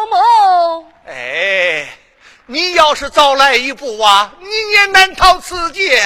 [2.88, 6.02] 要是早来一步啊，你也难逃此劫。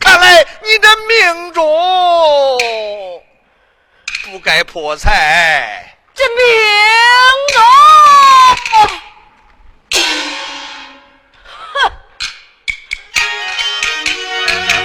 [0.00, 1.64] 看来你的命中
[4.24, 5.96] 不该破财。
[6.12, 6.44] 这命
[7.52, 7.62] 中，
[11.72, 11.92] 哼！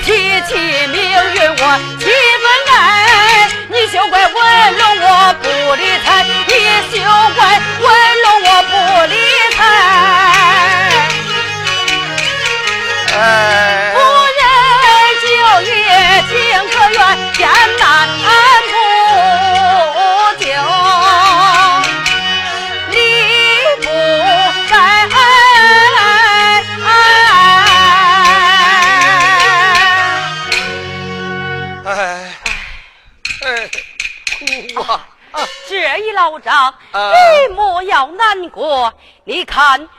[0.06, 0.54] 提起
[0.86, 1.64] 命运我
[2.00, 2.46] 七分
[2.78, 6.54] 爱，你休怪文龙我不理睬，你
[6.96, 7.02] 休
[7.36, 8.74] 怪文龙我不
[9.12, 9.16] 理
[9.58, 10.29] 睬。
[13.18, 13.96] 哎。
[16.30, 16.36] 情
[16.70, 17.00] 可原，
[17.34, 17.42] 艰
[17.80, 18.08] 难
[18.68, 18.72] 不
[20.38, 20.46] 救
[22.92, 22.94] 离
[23.78, 23.88] 不
[24.70, 24.74] 开。
[31.86, 31.90] 哎
[33.42, 33.48] 哎，
[34.38, 34.90] 哭啊！
[35.68, 38.94] 这一老张，你莫要难过，
[39.24, 39.90] 你看。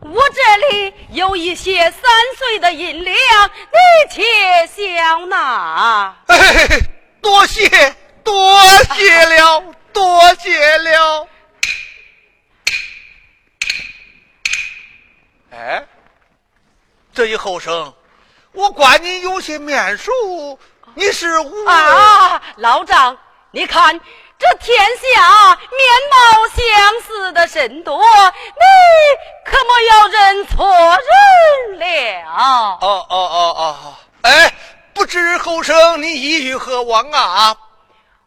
[0.00, 2.00] 我这里有一些三
[2.36, 3.16] 岁的银两，
[3.48, 4.22] 你且
[4.66, 6.16] 笑纳。
[7.20, 7.94] 多谢
[8.24, 8.62] 多
[8.94, 11.28] 谢了，多谢了。
[15.50, 15.86] 哎，
[17.12, 17.94] 这一后生，
[18.52, 20.10] 我管你有些面熟，
[20.94, 21.28] 你是
[21.66, 23.18] 啊，老张，
[23.50, 24.00] 你看。
[24.40, 25.80] 这天下面
[26.10, 26.16] 貌
[26.48, 28.64] 相似的甚多，你
[29.44, 31.86] 可莫要认错人了。
[32.80, 33.94] 哦哦哦哦！
[34.22, 34.54] 哎，
[34.94, 37.54] 不知后生你意欲何往啊？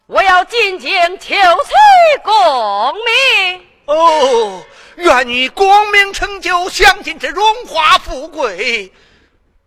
[0.05, 3.67] 我要进京求取功名。
[3.85, 4.63] 哦，
[4.97, 8.93] 愿你功名成就，享尽这荣华富贵。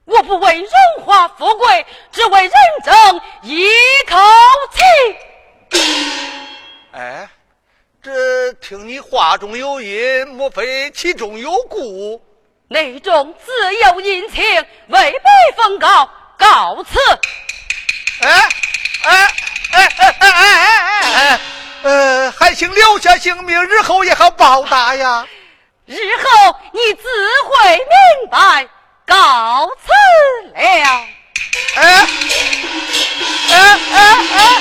[0.04, 2.52] 我不为荣华富贵，只为人
[2.84, 3.68] 争一
[4.08, 4.16] 口
[4.70, 5.16] 气。
[6.92, 7.28] 哎，
[8.02, 12.22] 这听你话中有音，莫非其中有故？
[12.68, 14.42] 内中自有隐情，
[14.88, 15.20] 未被
[15.56, 16.98] 奉告，告辞。
[18.22, 18.48] 哎
[19.04, 19.28] 哎
[19.72, 21.40] 哎哎哎哎哎哎！
[21.82, 25.26] 呃，还请留下姓名，日后也好报答呀。
[25.84, 27.02] 日后你自
[27.44, 28.68] 会明白。
[29.06, 29.92] 告辞
[30.48, 30.52] 了。
[30.56, 31.14] 哎哎
[31.76, 31.80] 哎
[33.52, 33.54] 哎！
[33.92, 34.60] 哎，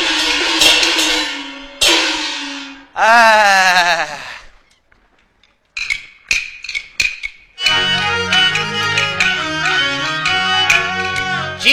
[11.60, 11.72] 几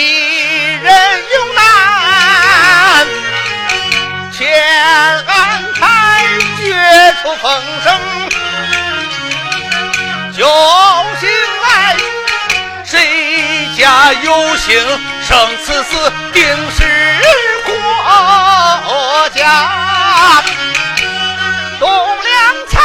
[0.78, 0.90] 人
[1.32, 3.06] 有难，
[4.32, 4.42] 千
[5.24, 7.44] 安台绝处逢
[7.84, 7.86] 生，
[10.36, 10.42] 酒
[11.20, 11.30] 醒
[11.62, 11.96] 来，
[12.84, 14.74] 谁家有幸
[15.22, 16.42] 生此死，定
[16.72, 16.80] 是
[17.64, 19.38] 国家。
[21.82, 22.78] 冬凉菜，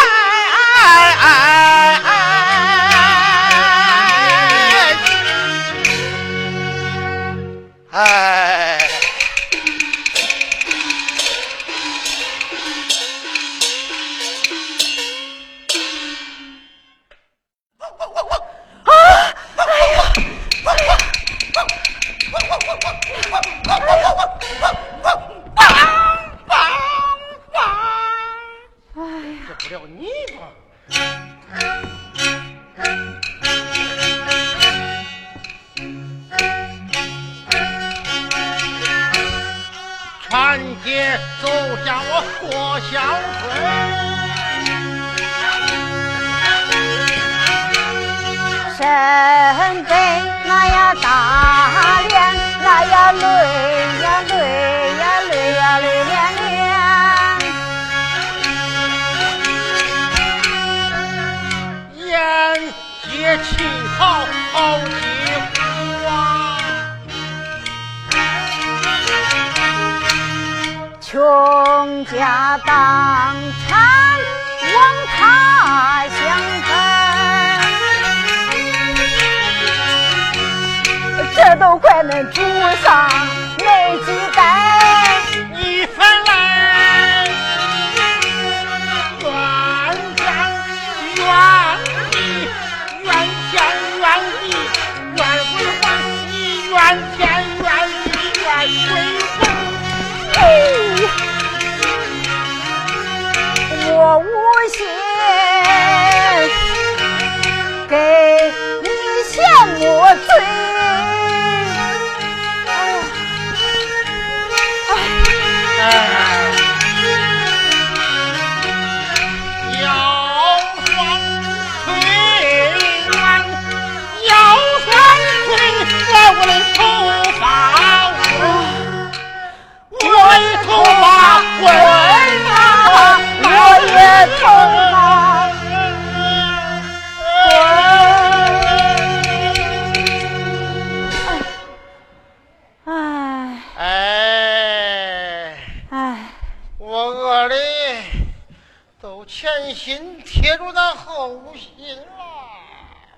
[82.07, 83.09] 能住上
[83.57, 84.76] 那几代。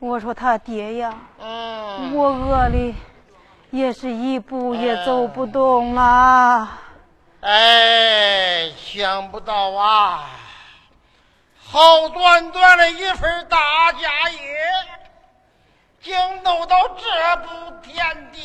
[0.09, 2.95] 我说他爹呀，嗯，我饿的
[3.69, 6.67] 也是一步也走不动了。
[7.41, 10.25] 哎，想不到啊，
[11.63, 14.39] 好端端的一份大家业，
[16.01, 17.47] 竟弄到这步
[17.83, 18.39] 田地。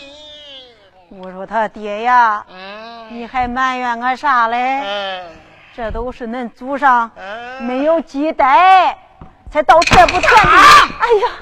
[1.09, 4.83] 我说他爹呀，嗯，你还埋怨我啥嘞？
[4.85, 5.27] 嗯
[5.77, 8.97] 这都是恁祖上嗯，没有几代
[9.51, 10.29] 才到这步田地。
[11.01, 11.33] 哎呀，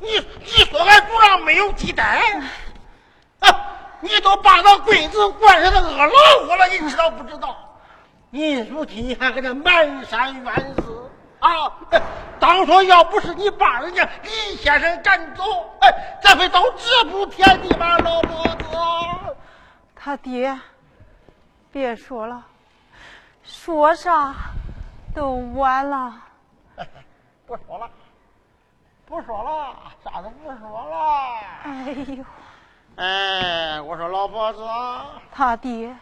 [0.00, 2.20] 你你说俺祖上没有鸡蛋，
[3.40, 3.48] 啊，
[4.00, 7.56] 你都把那鬼子惯成那饿老虎了，你知道不知道？
[8.30, 11.70] 你如今你还搁这满山冤死啊！
[12.40, 15.44] 当初要不是你把人家李先生赶走，
[15.80, 19.36] 哎，咱会到这步田地吗，老婆子？
[19.94, 20.58] 他爹，
[21.70, 22.42] 别说了，
[23.44, 24.34] 说啥
[25.14, 26.14] 都晚了。
[27.46, 27.88] 不说了，
[29.12, 31.34] 不说了，啥都不说了。
[31.64, 32.24] 哎呦，
[32.96, 34.66] 哎，我说老婆子，
[35.30, 35.94] 他爹，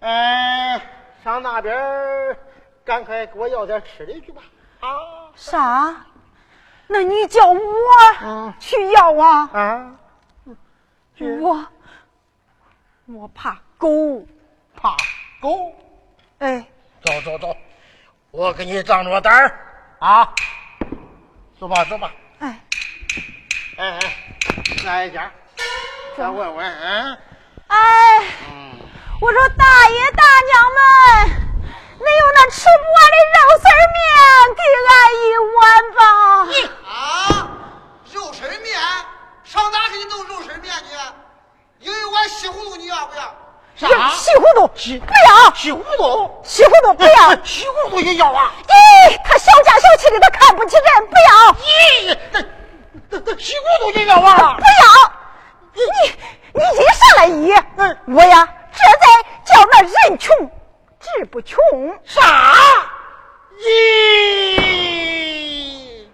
[0.00, 0.78] 哎，
[1.24, 2.36] 上那边
[2.84, 4.42] 赶快给我要点吃的去吧。
[4.80, 4.90] 啊
[5.34, 6.04] 啥？
[6.86, 7.60] 那你叫我
[8.22, 9.48] 嗯去要啊？
[9.54, 9.96] 啊，
[11.18, 11.66] 我
[13.06, 13.88] 我怕狗。
[14.76, 14.94] 怕
[15.40, 15.72] 狗。
[16.40, 16.62] 哎，
[17.00, 17.56] 走走走，
[18.30, 19.58] 我给你长着胆儿
[20.00, 20.34] 啊！
[21.58, 22.10] 走吧走吧，
[23.76, 25.30] 哎，哎哎，哪一家？
[26.16, 27.18] 再问问，嗯
[27.68, 27.78] 哎，
[28.50, 28.72] 嗯，
[29.20, 31.30] 我说大爷大娘们，
[31.98, 33.64] 你有那吃不完的肉丝
[33.96, 34.04] 面，
[34.56, 35.24] 给俺一
[35.56, 35.58] 碗
[35.96, 36.00] 吧。
[36.46, 36.52] 你
[36.88, 37.48] 啊，
[38.12, 38.80] 肉丝面，
[39.44, 41.86] 上哪给你弄肉丝面去？
[41.86, 43.34] 有一碗西葫芦，你要不要？
[43.76, 44.10] 啥？
[44.10, 46.40] 西葫芦西不要，西葫芦？
[46.44, 47.34] 西葫芦不要。
[47.44, 48.52] 西葫芦也要啊？
[48.66, 52.46] 咦，他小家小气的，他看不起人，不要，咦，
[53.38, 54.62] 西葫芦也要啊不？
[54.62, 54.68] 要。
[55.72, 55.80] 你
[56.54, 57.52] 你一上来一，
[58.12, 59.02] 我呀，这才
[59.44, 60.50] 叫那人穷
[60.98, 61.58] 志不穷。
[62.04, 62.20] 啥？
[63.60, 64.56] 咦，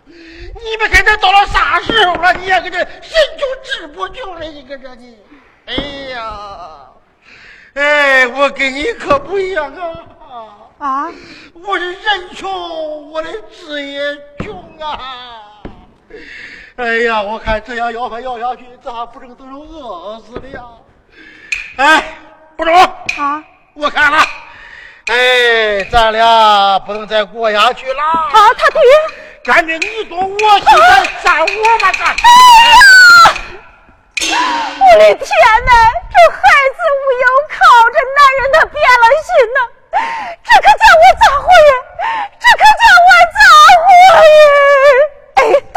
[0.09, 2.33] 你们跟这到了啥时候了？
[2.35, 5.19] 你也跟这人穷志不穷了，你搁这你，
[5.67, 5.75] 哎
[6.11, 6.91] 呀，
[7.75, 9.97] 哎，我跟你可不一样啊！
[10.79, 11.13] 啊，
[11.55, 14.01] 我是人穷，我的志也
[14.45, 15.63] 穷啊！
[16.77, 20.61] 哎呀，我看这样要饭要下去，咱还不成都是饿死的呀！
[21.79, 22.05] 哎，
[22.55, 24.19] 不中，啊我看了，
[25.07, 28.03] 哎，咱俩不能再过下去了。
[28.03, 28.81] 啊，他爹，
[29.43, 32.15] 赶紧你多我去，咱站我吧，咱。
[34.19, 35.29] 我的天
[35.65, 35.73] 哪，
[36.13, 36.41] 这孩
[36.77, 39.59] 子无有靠，这男人他变了心呐，
[40.45, 41.73] 这可叫我咋活呀？
[42.39, 43.39] 这可叫我咋
[43.81, 44.21] 活呀？
[45.37, 45.39] 哎，
[45.75, 45.77] 对，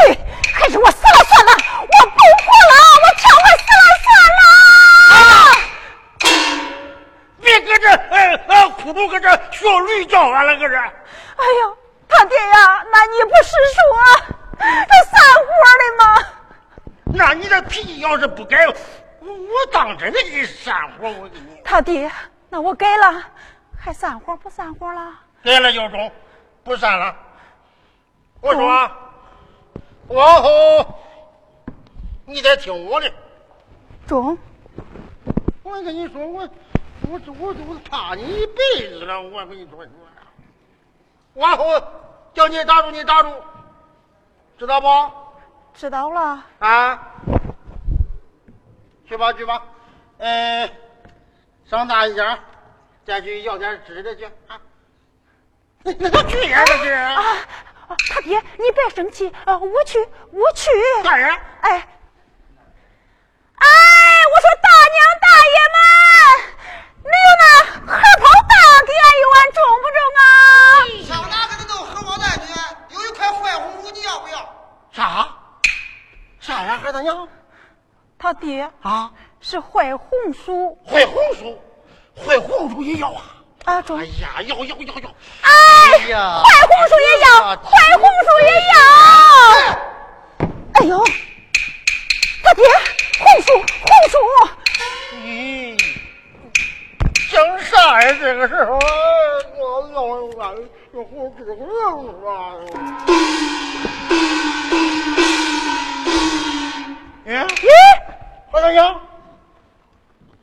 [0.54, 2.74] 还是我死了算了，我不活了，
[3.04, 4.08] 我跳快死了算
[4.40, 4.42] 了。
[7.42, 10.76] 别搁这，呃呃，哭都搁这学驴叫唤了，搁这。
[10.78, 10.92] 哎呀，
[12.08, 13.78] 他爹呀，那你不是说
[14.58, 15.46] 这散伙
[15.78, 16.04] 的吗？
[17.12, 18.68] 那你这脾气要是不改，
[19.20, 21.62] 我我当真的给你散伙，我给你。
[21.64, 22.12] 他爹，
[22.50, 23.24] 那我改了，
[23.78, 25.14] 还散伙不散伙了？
[25.42, 26.12] 改了就中，
[26.64, 27.16] 不散了。
[28.42, 28.98] 我说啊，
[30.08, 31.00] 往后
[32.26, 33.12] 你得听我的。
[34.06, 34.38] 中，
[35.64, 36.50] 我跟你说，我
[37.10, 39.22] 我我我怕你一辈子了。
[39.22, 39.86] 我跟你说，
[41.36, 41.82] 往后
[42.34, 43.32] 叫你打住，你打住，
[44.58, 44.88] 知道不？
[45.74, 46.44] 知道了。
[46.60, 47.00] 啊，
[49.10, 49.64] 去吧去吧，
[50.20, 50.70] 呃，
[51.68, 52.38] 上大一家
[53.08, 54.62] 再去要点吃的去啊。
[55.82, 59.58] 那那去呀，这是啊，啊他爹，你别生气啊！
[59.58, 59.98] 我去，
[60.32, 60.70] 我去。
[61.04, 61.28] 大人？
[61.28, 61.72] 哎，
[63.56, 63.68] 哎，
[64.32, 65.82] 我说大娘大爷们，
[67.04, 67.44] 你有那
[67.80, 68.54] 荷包蛋
[68.86, 70.22] 给俺一碗中不中啊？
[71.08, 72.54] 上哪给你弄荷包蛋去？
[72.94, 74.38] 有一块坏红薯，你要不要？
[74.92, 75.28] 啥？
[76.40, 77.28] 啥呀，孩子娘？
[78.22, 79.10] 他爹啊，
[79.40, 81.58] 是坏红薯坏红薯，
[82.18, 83.24] 坏红薯也要啊！
[83.64, 84.04] 啊，中哎。
[84.04, 85.10] 呀，要要要要！
[85.42, 88.78] 哎呀坏红薯也要，坏红薯也要。
[90.74, 91.02] 哎呦，
[92.44, 92.66] 他爹，
[93.20, 94.18] 红薯，红薯。
[95.24, 95.80] 咦，
[97.32, 98.12] 想啥呀？
[98.20, 98.78] 这个时候，
[99.58, 100.46] 我我我
[100.92, 101.52] 我我这个
[102.30, 102.30] 啊！
[107.26, 107.46] 哎，
[108.52, 108.82] 我大爷，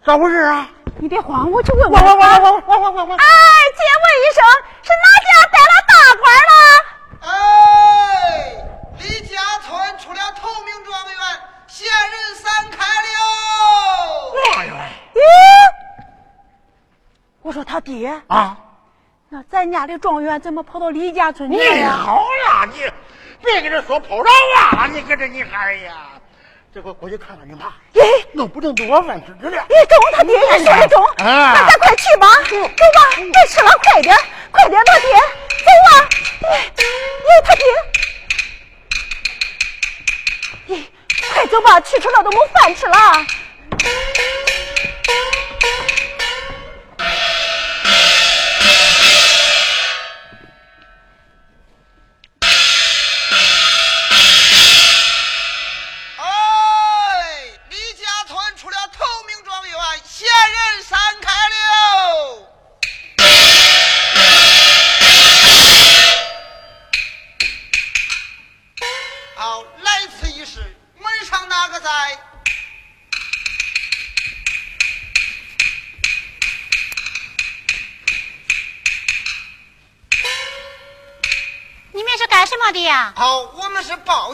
[0.05, 0.69] 咋回事啊？
[0.99, 2.01] 你别慌，我去问问。
[2.01, 2.23] 哎，借
[4.03, 4.45] 问一声，
[4.83, 6.55] 是哪家得了大款了？
[7.27, 7.29] 哎，
[8.99, 11.15] 李家村出了头名状元，
[11.67, 13.09] 现任三开了。
[14.55, 14.73] 状元？
[15.15, 15.19] 咦？
[17.43, 18.57] 我说他爹啊？
[19.29, 21.91] 那咱家的状元怎么跑到李家村去了？
[21.91, 22.89] 好了，你
[23.43, 24.33] 别跟这说跑长
[24.71, 25.93] 话，你跟着你喊呀。
[26.77, 28.03] 这我过去看看你妈，哎
[28.33, 29.65] 弄不定多少饭吃去了。
[29.67, 32.55] 一，中他爹也说的中，啊那咱快去吧，走
[32.93, 34.15] 吧，别吃了，快点，
[34.53, 35.09] 快点，他爹，
[35.65, 36.05] 走啊！
[36.43, 36.45] 咦
[36.77, 37.65] 咦，他爹，
[40.77, 40.85] 咦，
[41.33, 42.95] 快走吧，去迟了都没饭吃了。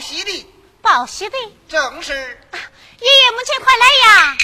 [0.02, 0.46] 喜的，
[0.82, 1.38] 报喜的。
[1.68, 2.12] 正是。
[2.12, 4.36] 爷爷母亲，快来呀！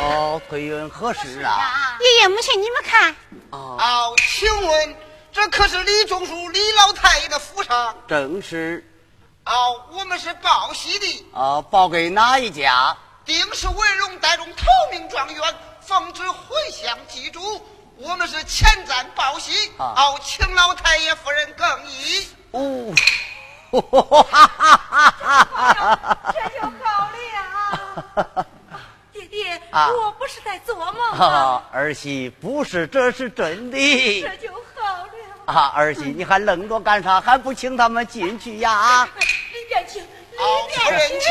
[0.00, 1.98] 哦，推运何事啊？
[2.00, 3.10] 爷爷母亲，你们看，
[3.50, 4.96] 啊，好，请问
[5.32, 7.96] 这可是李仲书李老太爷的府上？
[8.08, 8.84] 正是
[9.44, 11.26] 哦，我们是报喜的。
[11.34, 12.96] 啊，报给哪一家？
[13.24, 17.40] 定是文荣带中头名状元，奉旨回乡祭祖。
[18.00, 22.28] 我们是前瞻报喜，啊好，请老太爷夫人更衣。
[22.52, 22.94] 哦，
[23.72, 24.22] 哈哈
[24.52, 25.04] 哈哈
[25.74, 27.10] 哈这就好
[28.14, 28.46] 了。
[29.12, 33.76] 爹爹，啊我不是在做梦哈，儿媳不是，这是真的
[34.22, 35.08] 这就好了。
[35.46, 35.72] 啊！
[35.74, 37.20] 儿媳，你还愣着干啥？
[37.20, 39.08] 还不请他们进去呀？
[39.52, 40.00] 里边请，
[40.36, 41.26] 好，夫人请。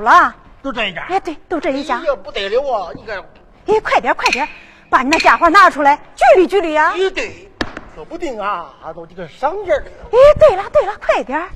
[0.00, 0.34] 了。
[0.62, 1.06] 就这一家。
[1.08, 2.04] 哎，对，都这一家哎。
[2.04, 2.90] 呀，不得了啊！
[2.94, 3.18] 你看，
[3.66, 4.48] 哎，快点，快点，
[4.90, 6.92] 把你那家伙拿出来，举例举例呀！
[6.92, 7.48] 哎对，
[7.94, 9.90] 说不定啊，都这个赏劲儿的。
[10.12, 11.48] 哎，对了对了，快点儿！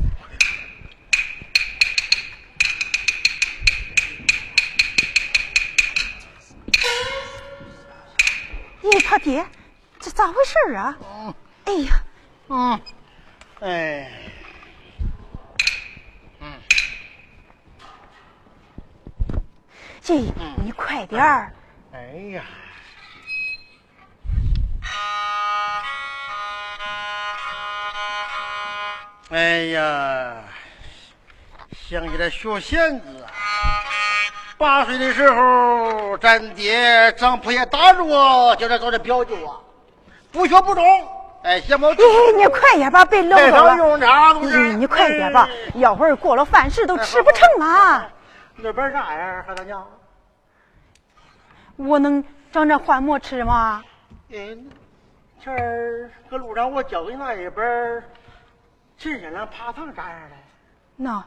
[8.82, 9.44] 咦，他爹，
[9.98, 10.96] 这咋回事儿啊？
[11.64, 11.92] 哎呀，
[12.48, 12.80] 嗯，
[13.60, 14.10] 哎，
[20.04, 20.16] 这
[20.62, 21.50] 你快点儿！
[21.94, 21.98] 哎
[22.34, 22.42] 呀，
[29.30, 29.40] 哎
[29.72, 30.34] 呀，
[31.88, 33.32] 想起来学弦子啊，
[34.58, 39.56] 八岁的时候，咱爹张铺也打着我，叫他找这表舅啊，
[40.30, 40.84] 不学不中，
[41.44, 41.96] 哎，嫌我哎，
[42.36, 43.76] 你快点吧，别愣派上着了。
[43.78, 44.54] 用场，都是。
[44.54, 48.10] 嗯，你快点吧，要会儿过了饭时都吃不成了。
[48.56, 49.86] 那边啥样，孩子娘？
[51.76, 53.82] 我能长这换馍吃吗？
[54.30, 54.70] 嗯，
[55.42, 58.04] 前儿搁路上我教给那一本儿
[58.96, 60.36] 陈先生爬堂咋样的？
[60.96, 61.24] 那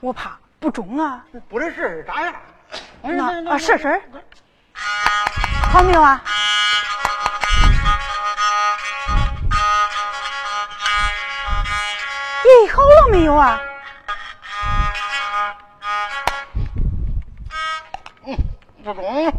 [0.00, 1.24] 我怕不中啊。
[1.48, 2.34] 不是试试咋样？
[3.02, 4.00] 那啊，试试。
[5.72, 6.22] 好没有啊？
[12.44, 13.60] 咦，好了没有啊？
[18.82, 19.32] 不中。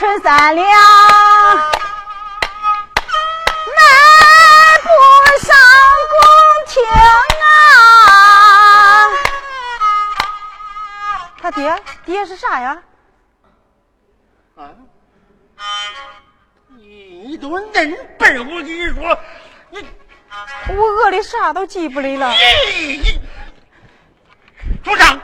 [0.00, 0.66] 陈三两，
[11.60, 12.82] 爹，爹是啥呀？
[14.56, 14.70] 啊！
[16.68, 19.18] 你你都恁笨，我跟你说，
[19.70, 19.86] 你
[20.74, 22.32] 我饿的啥都记不得了。
[22.32, 23.20] 你你
[24.82, 25.19] 组长，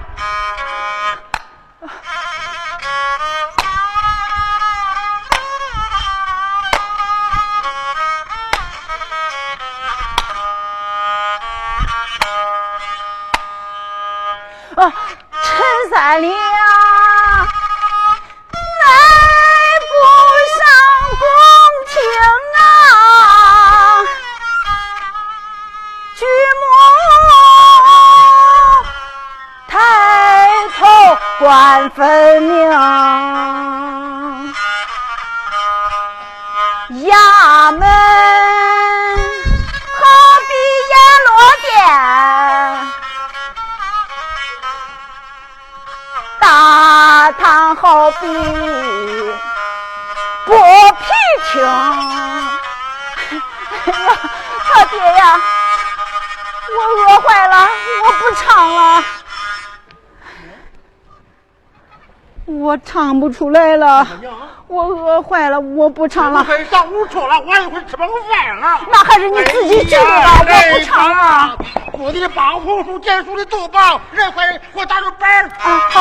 [62.97, 64.07] 唱不出来了，
[64.69, 66.43] 我饿坏了，我不唱了。
[66.45, 68.81] 快上屋去了，我一会儿吃饱饭了。
[68.91, 71.59] 那还是你自己知道吧，我不唱了。
[71.93, 75.45] 我的帮红薯建树的豆包，人快给我打着板儿。
[75.59, 76.01] 啊好。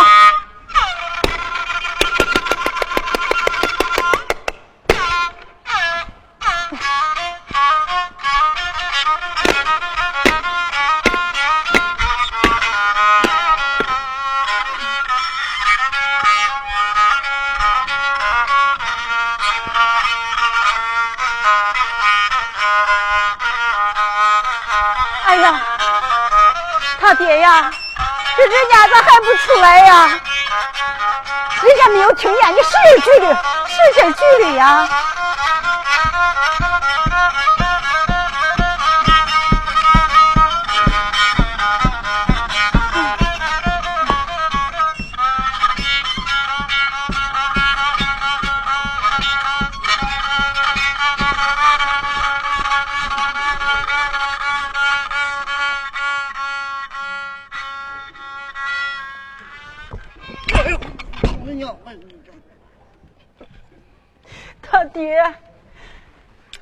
[27.06, 27.70] 他爹呀，
[28.36, 30.10] 这人家咋还不出来呀？
[31.62, 33.38] 人家没有听见你谁举的，
[33.68, 34.90] 谁这举的呀？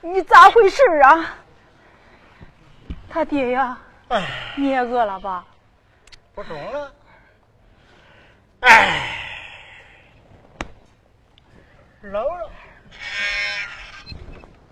[0.02, 1.38] 你咋回事啊？
[3.10, 3.78] 他爹呀，
[4.10, 4.28] 哎，
[4.58, 5.46] 你也饿了吧？
[6.34, 6.92] 不中了。
[8.62, 9.02] 哎，
[12.02, 12.50] 老了，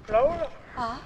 [0.07, 0.99] 老了啊！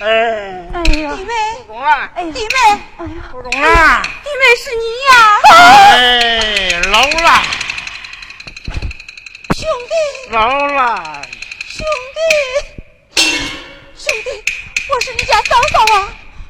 [0.00, 1.32] 哎，哎呀，弟妹，
[1.66, 2.56] 不中了，哎呀，弟妹，
[2.96, 5.14] 哎呀，不中了，弟妹是你呀，
[5.50, 7.28] 哎，老了，
[9.64, 9.94] 兄弟，
[10.30, 11.22] 老了，
[11.66, 13.22] 兄弟，
[13.96, 14.28] 兄弟，
[14.90, 15.96] 我是你家嫂嫂啊，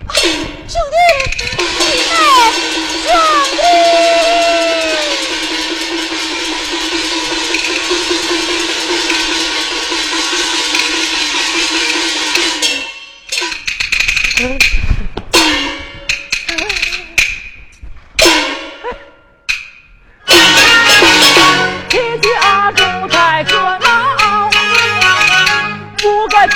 [0.08, 0.10] 啊
[0.68, 0.96] 兄弟，
[1.78, 2.12] 弟妹，
[3.04, 3.06] 兄
[3.56, 4.63] 弟。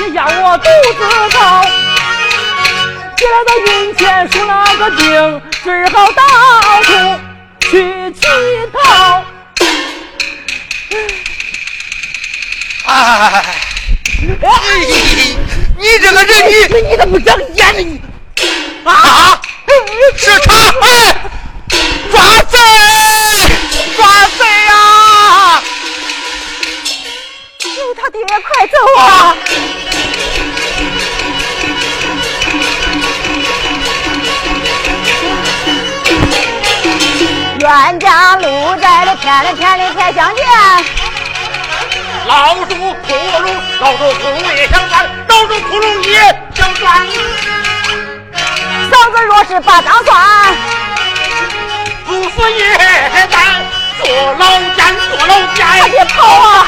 [0.09, 1.01] 不该撇下我肚子
[1.31, 1.39] 疼。
[3.17, 6.23] 起来到云前数那个钉，只好到
[6.83, 6.91] 处
[7.61, 8.27] 去乞
[8.73, 9.23] 讨。
[12.87, 13.45] 哎，
[14.87, 15.37] 你
[15.77, 16.53] 你这个人你
[16.89, 18.01] 你怎么长眼呢你？
[18.85, 19.39] 啊，
[20.17, 21.15] 是他哎，
[22.11, 22.59] 抓贼，
[23.95, 24.07] 抓
[24.39, 25.63] 贼啊！
[27.59, 29.37] 救他爹，快走啊！
[37.61, 40.45] 冤家路窄的天里天里天相见，
[42.27, 46.19] 老鼠扑龙，老鼠扑龙也相传，老鼠扑龙也
[46.55, 47.07] 相传。
[48.91, 50.57] 嫂子若是把账算，
[52.07, 53.37] 不死也难，
[53.99, 54.07] 坐
[54.39, 54.45] 牢
[54.75, 54.79] 监，
[55.11, 55.67] 坐牢监。
[55.67, 56.67] 快跑啊！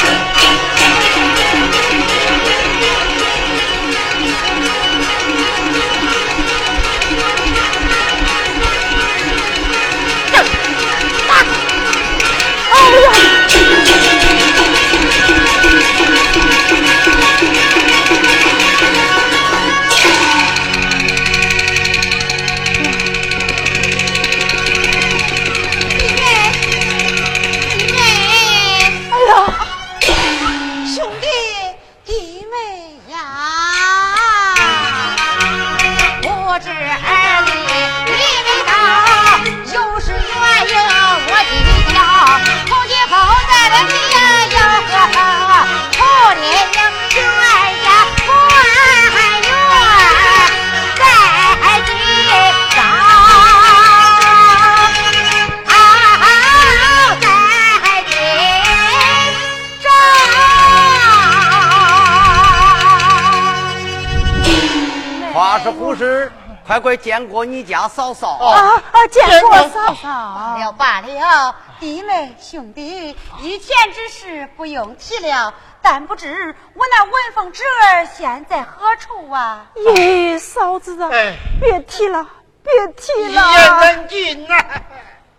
[65.91, 66.31] 话是，
[66.65, 68.37] 快快见过你家嫂嫂。
[68.37, 69.07] 啊啊！
[69.11, 70.03] 见过嫂嫂。
[70.05, 79.67] 罢了罢了，弟妹兄弟，以前之事不用提了，但不知我那文凤侄儿现在何处啊？
[79.75, 82.25] 咦，嫂子啊，哎别提了，
[82.63, 83.81] 别提一言了。
[83.81, 84.55] 难尽呐。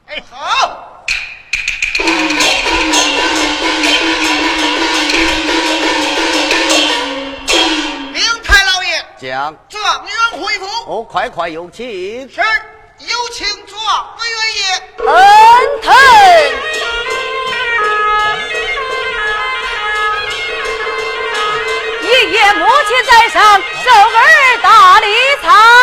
[0.07, 1.05] 哎，好，
[9.21, 11.85] 讲状元回府，哦，快快有请。
[12.27, 12.41] 是
[12.97, 14.63] 有请状元爷。
[14.97, 15.13] 恩
[15.83, 15.93] 腾，
[22.01, 25.05] 爷爷母亲在上，受儿大礼
[25.43, 25.80] 参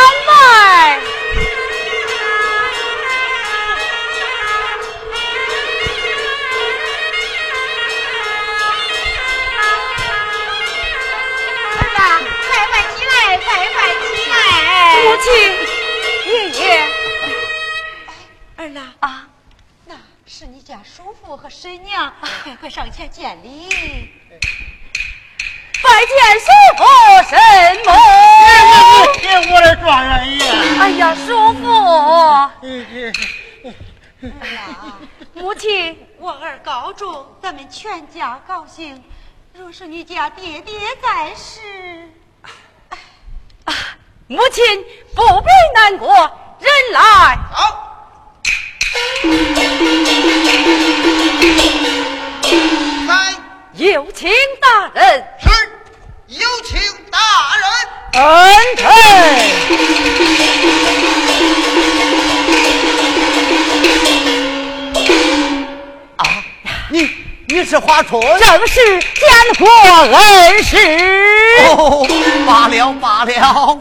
[14.99, 15.33] 母亲，
[16.27, 16.83] 爷爷，
[18.57, 19.29] 儿啦，啊，
[19.87, 19.95] 那
[20.27, 23.69] 是你家叔父和婶娘，快快上前见礼。
[25.81, 26.47] 拜见叔
[26.77, 26.83] 父
[27.31, 27.39] 婶
[27.85, 27.91] 母。
[29.21, 30.43] 谢我的状元爷。
[30.81, 31.63] 哎呀，叔父，
[34.41, 34.99] 哎呀
[35.35, 39.01] 母亲，我儿高中，咱们全家高兴。
[39.55, 42.11] 若是你家爹爹在世，
[44.31, 44.63] 母亲
[45.15, 46.15] 不必难过，
[46.61, 47.01] 人来。
[47.51, 47.97] 好，
[53.07, 53.35] 来，
[53.73, 55.25] 有请大人。
[55.41, 55.49] 是
[56.27, 56.79] 有请
[57.11, 57.19] 大
[57.57, 58.23] 人。
[58.23, 58.87] 恩臣。
[66.17, 66.23] 啊，
[66.91, 67.09] 你
[67.47, 68.21] 你是华春？
[68.39, 69.09] 正是见
[69.59, 69.67] 过
[70.03, 70.77] 恩师。
[71.71, 72.07] 哦，
[72.47, 73.79] 罢了罢了。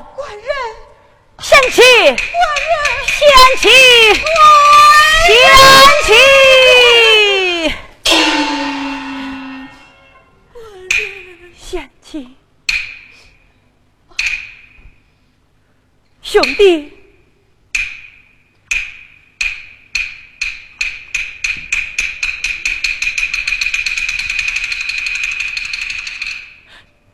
[1.39, 3.27] 贤妻，贤
[3.57, 3.69] 妻，
[5.27, 5.29] 贤
[6.03, 6.11] 妻，
[11.55, 12.35] 贤妻，
[16.21, 16.91] 兄弟，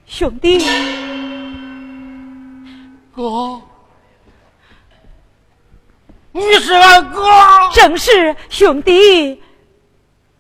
[0.07, 0.65] 兄弟。
[3.15, 3.61] 哥，
[6.34, 7.29] 你是俺哥。
[7.73, 9.39] 正是兄弟，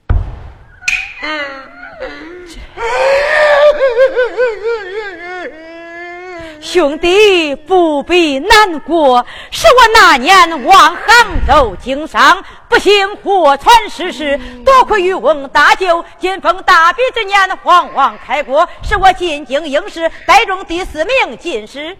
[6.59, 11.05] 兄弟不必难过，是我那年往杭
[11.47, 21.95] 州经商，不幸货船失事，多亏渔翁搭救，金风大比之年，皇王开国，使我进京应试，带中第四名进士。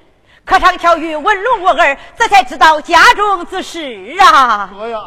[0.46, 4.70] 可上巧遇文龙我儿，这才知道家中之事啊！
[4.78, 5.00] 哥呀，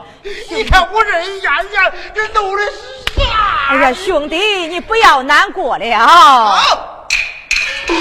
[0.50, 2.72] 你看我这一眼眼，这弄的是
[3.22, 3.68] 啥？
[3.68, 5.98] 哎呀，兄弟，你不要难过了。
[5.98, 7.06] 好，
[7.86, 7.96] 禀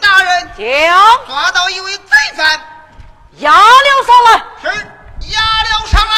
[0.00, 0.66] 大人，将
[1.26, 2.60] 抓到一位贼犯，
[3.38, 4.42] 押了上来。
[4.62, 4.68] 是
[5.32, 6.14] 押了上来。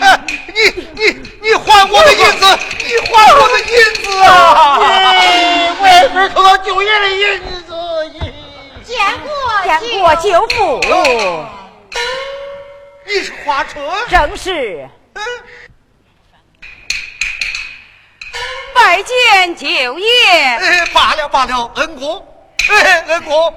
[0.00, 0.20] 哎，
[0.54, 0.58] 你
[0.94, 1.02] 你
[1.40, 2.58] 你还我的银子！
[2.84, 4.78] 你还我的银子啊！
[4.82, 7.66] 哎，我也是偷到舅爷的银子。
[8.84, 9.28] 见过
[9.80, 10.80] 见过舅父，
[13.06, 13.84] 你是花春？
[14.08, 15.22] 正是嗯，
[18.74, 19.66] 拜见舅
[19.98, 20.08] 爷。
[20.30, 22.26] 哎，罢了罢了，恩公，
[22.68, 23.54] 哎，恩公，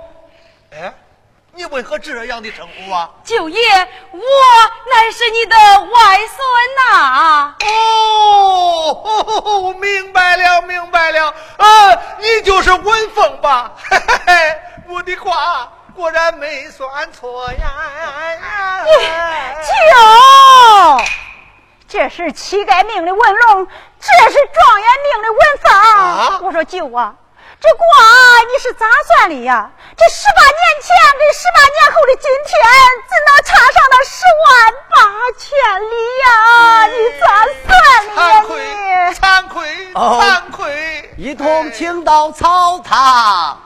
[0.72, 0.93] 哎，
[1.54, 3.10] 你为何这样的称呼啊？
[3.24, 3.60] 舅爷，
[4.12, 6.38] 我乃是你的外孙
[6.78, 13.74] 呐、哦，明白了，明白了，啊，你就是文凤吧？
[13.89, 17.74] 嘿嘿嘿，我的话果然没算错呀。
[19.62, 19.68] 舅，
[21.89, 23.68] 这是乞丐命的文龙，
[24.00, 25.74] 这是状元命的文凤。
[25.74, 27.14] 啊我说舅啊，
[27.62, 27.84] 这卦
[28.47, 29.70] 你是咋算的呀？
[29.97, 32.55] 这十八年前跟十八年后的今天，
[33.03, 34.49] 怎能差上那十万
[34.89, 34.97] 八
[35.38, 35.43] 千
[35.82, 35.93] 里
[36.24, 36.28] 呀？
[36.88, 37.26] 你咋
[37.68, 37.70] 算
[38.07, 38.10] 的？
[38.16, 38.55] 惭愧，
[39.14, 41.12] 惭愧，惭愧！
[41.18, 43.62] 一同请到草堂，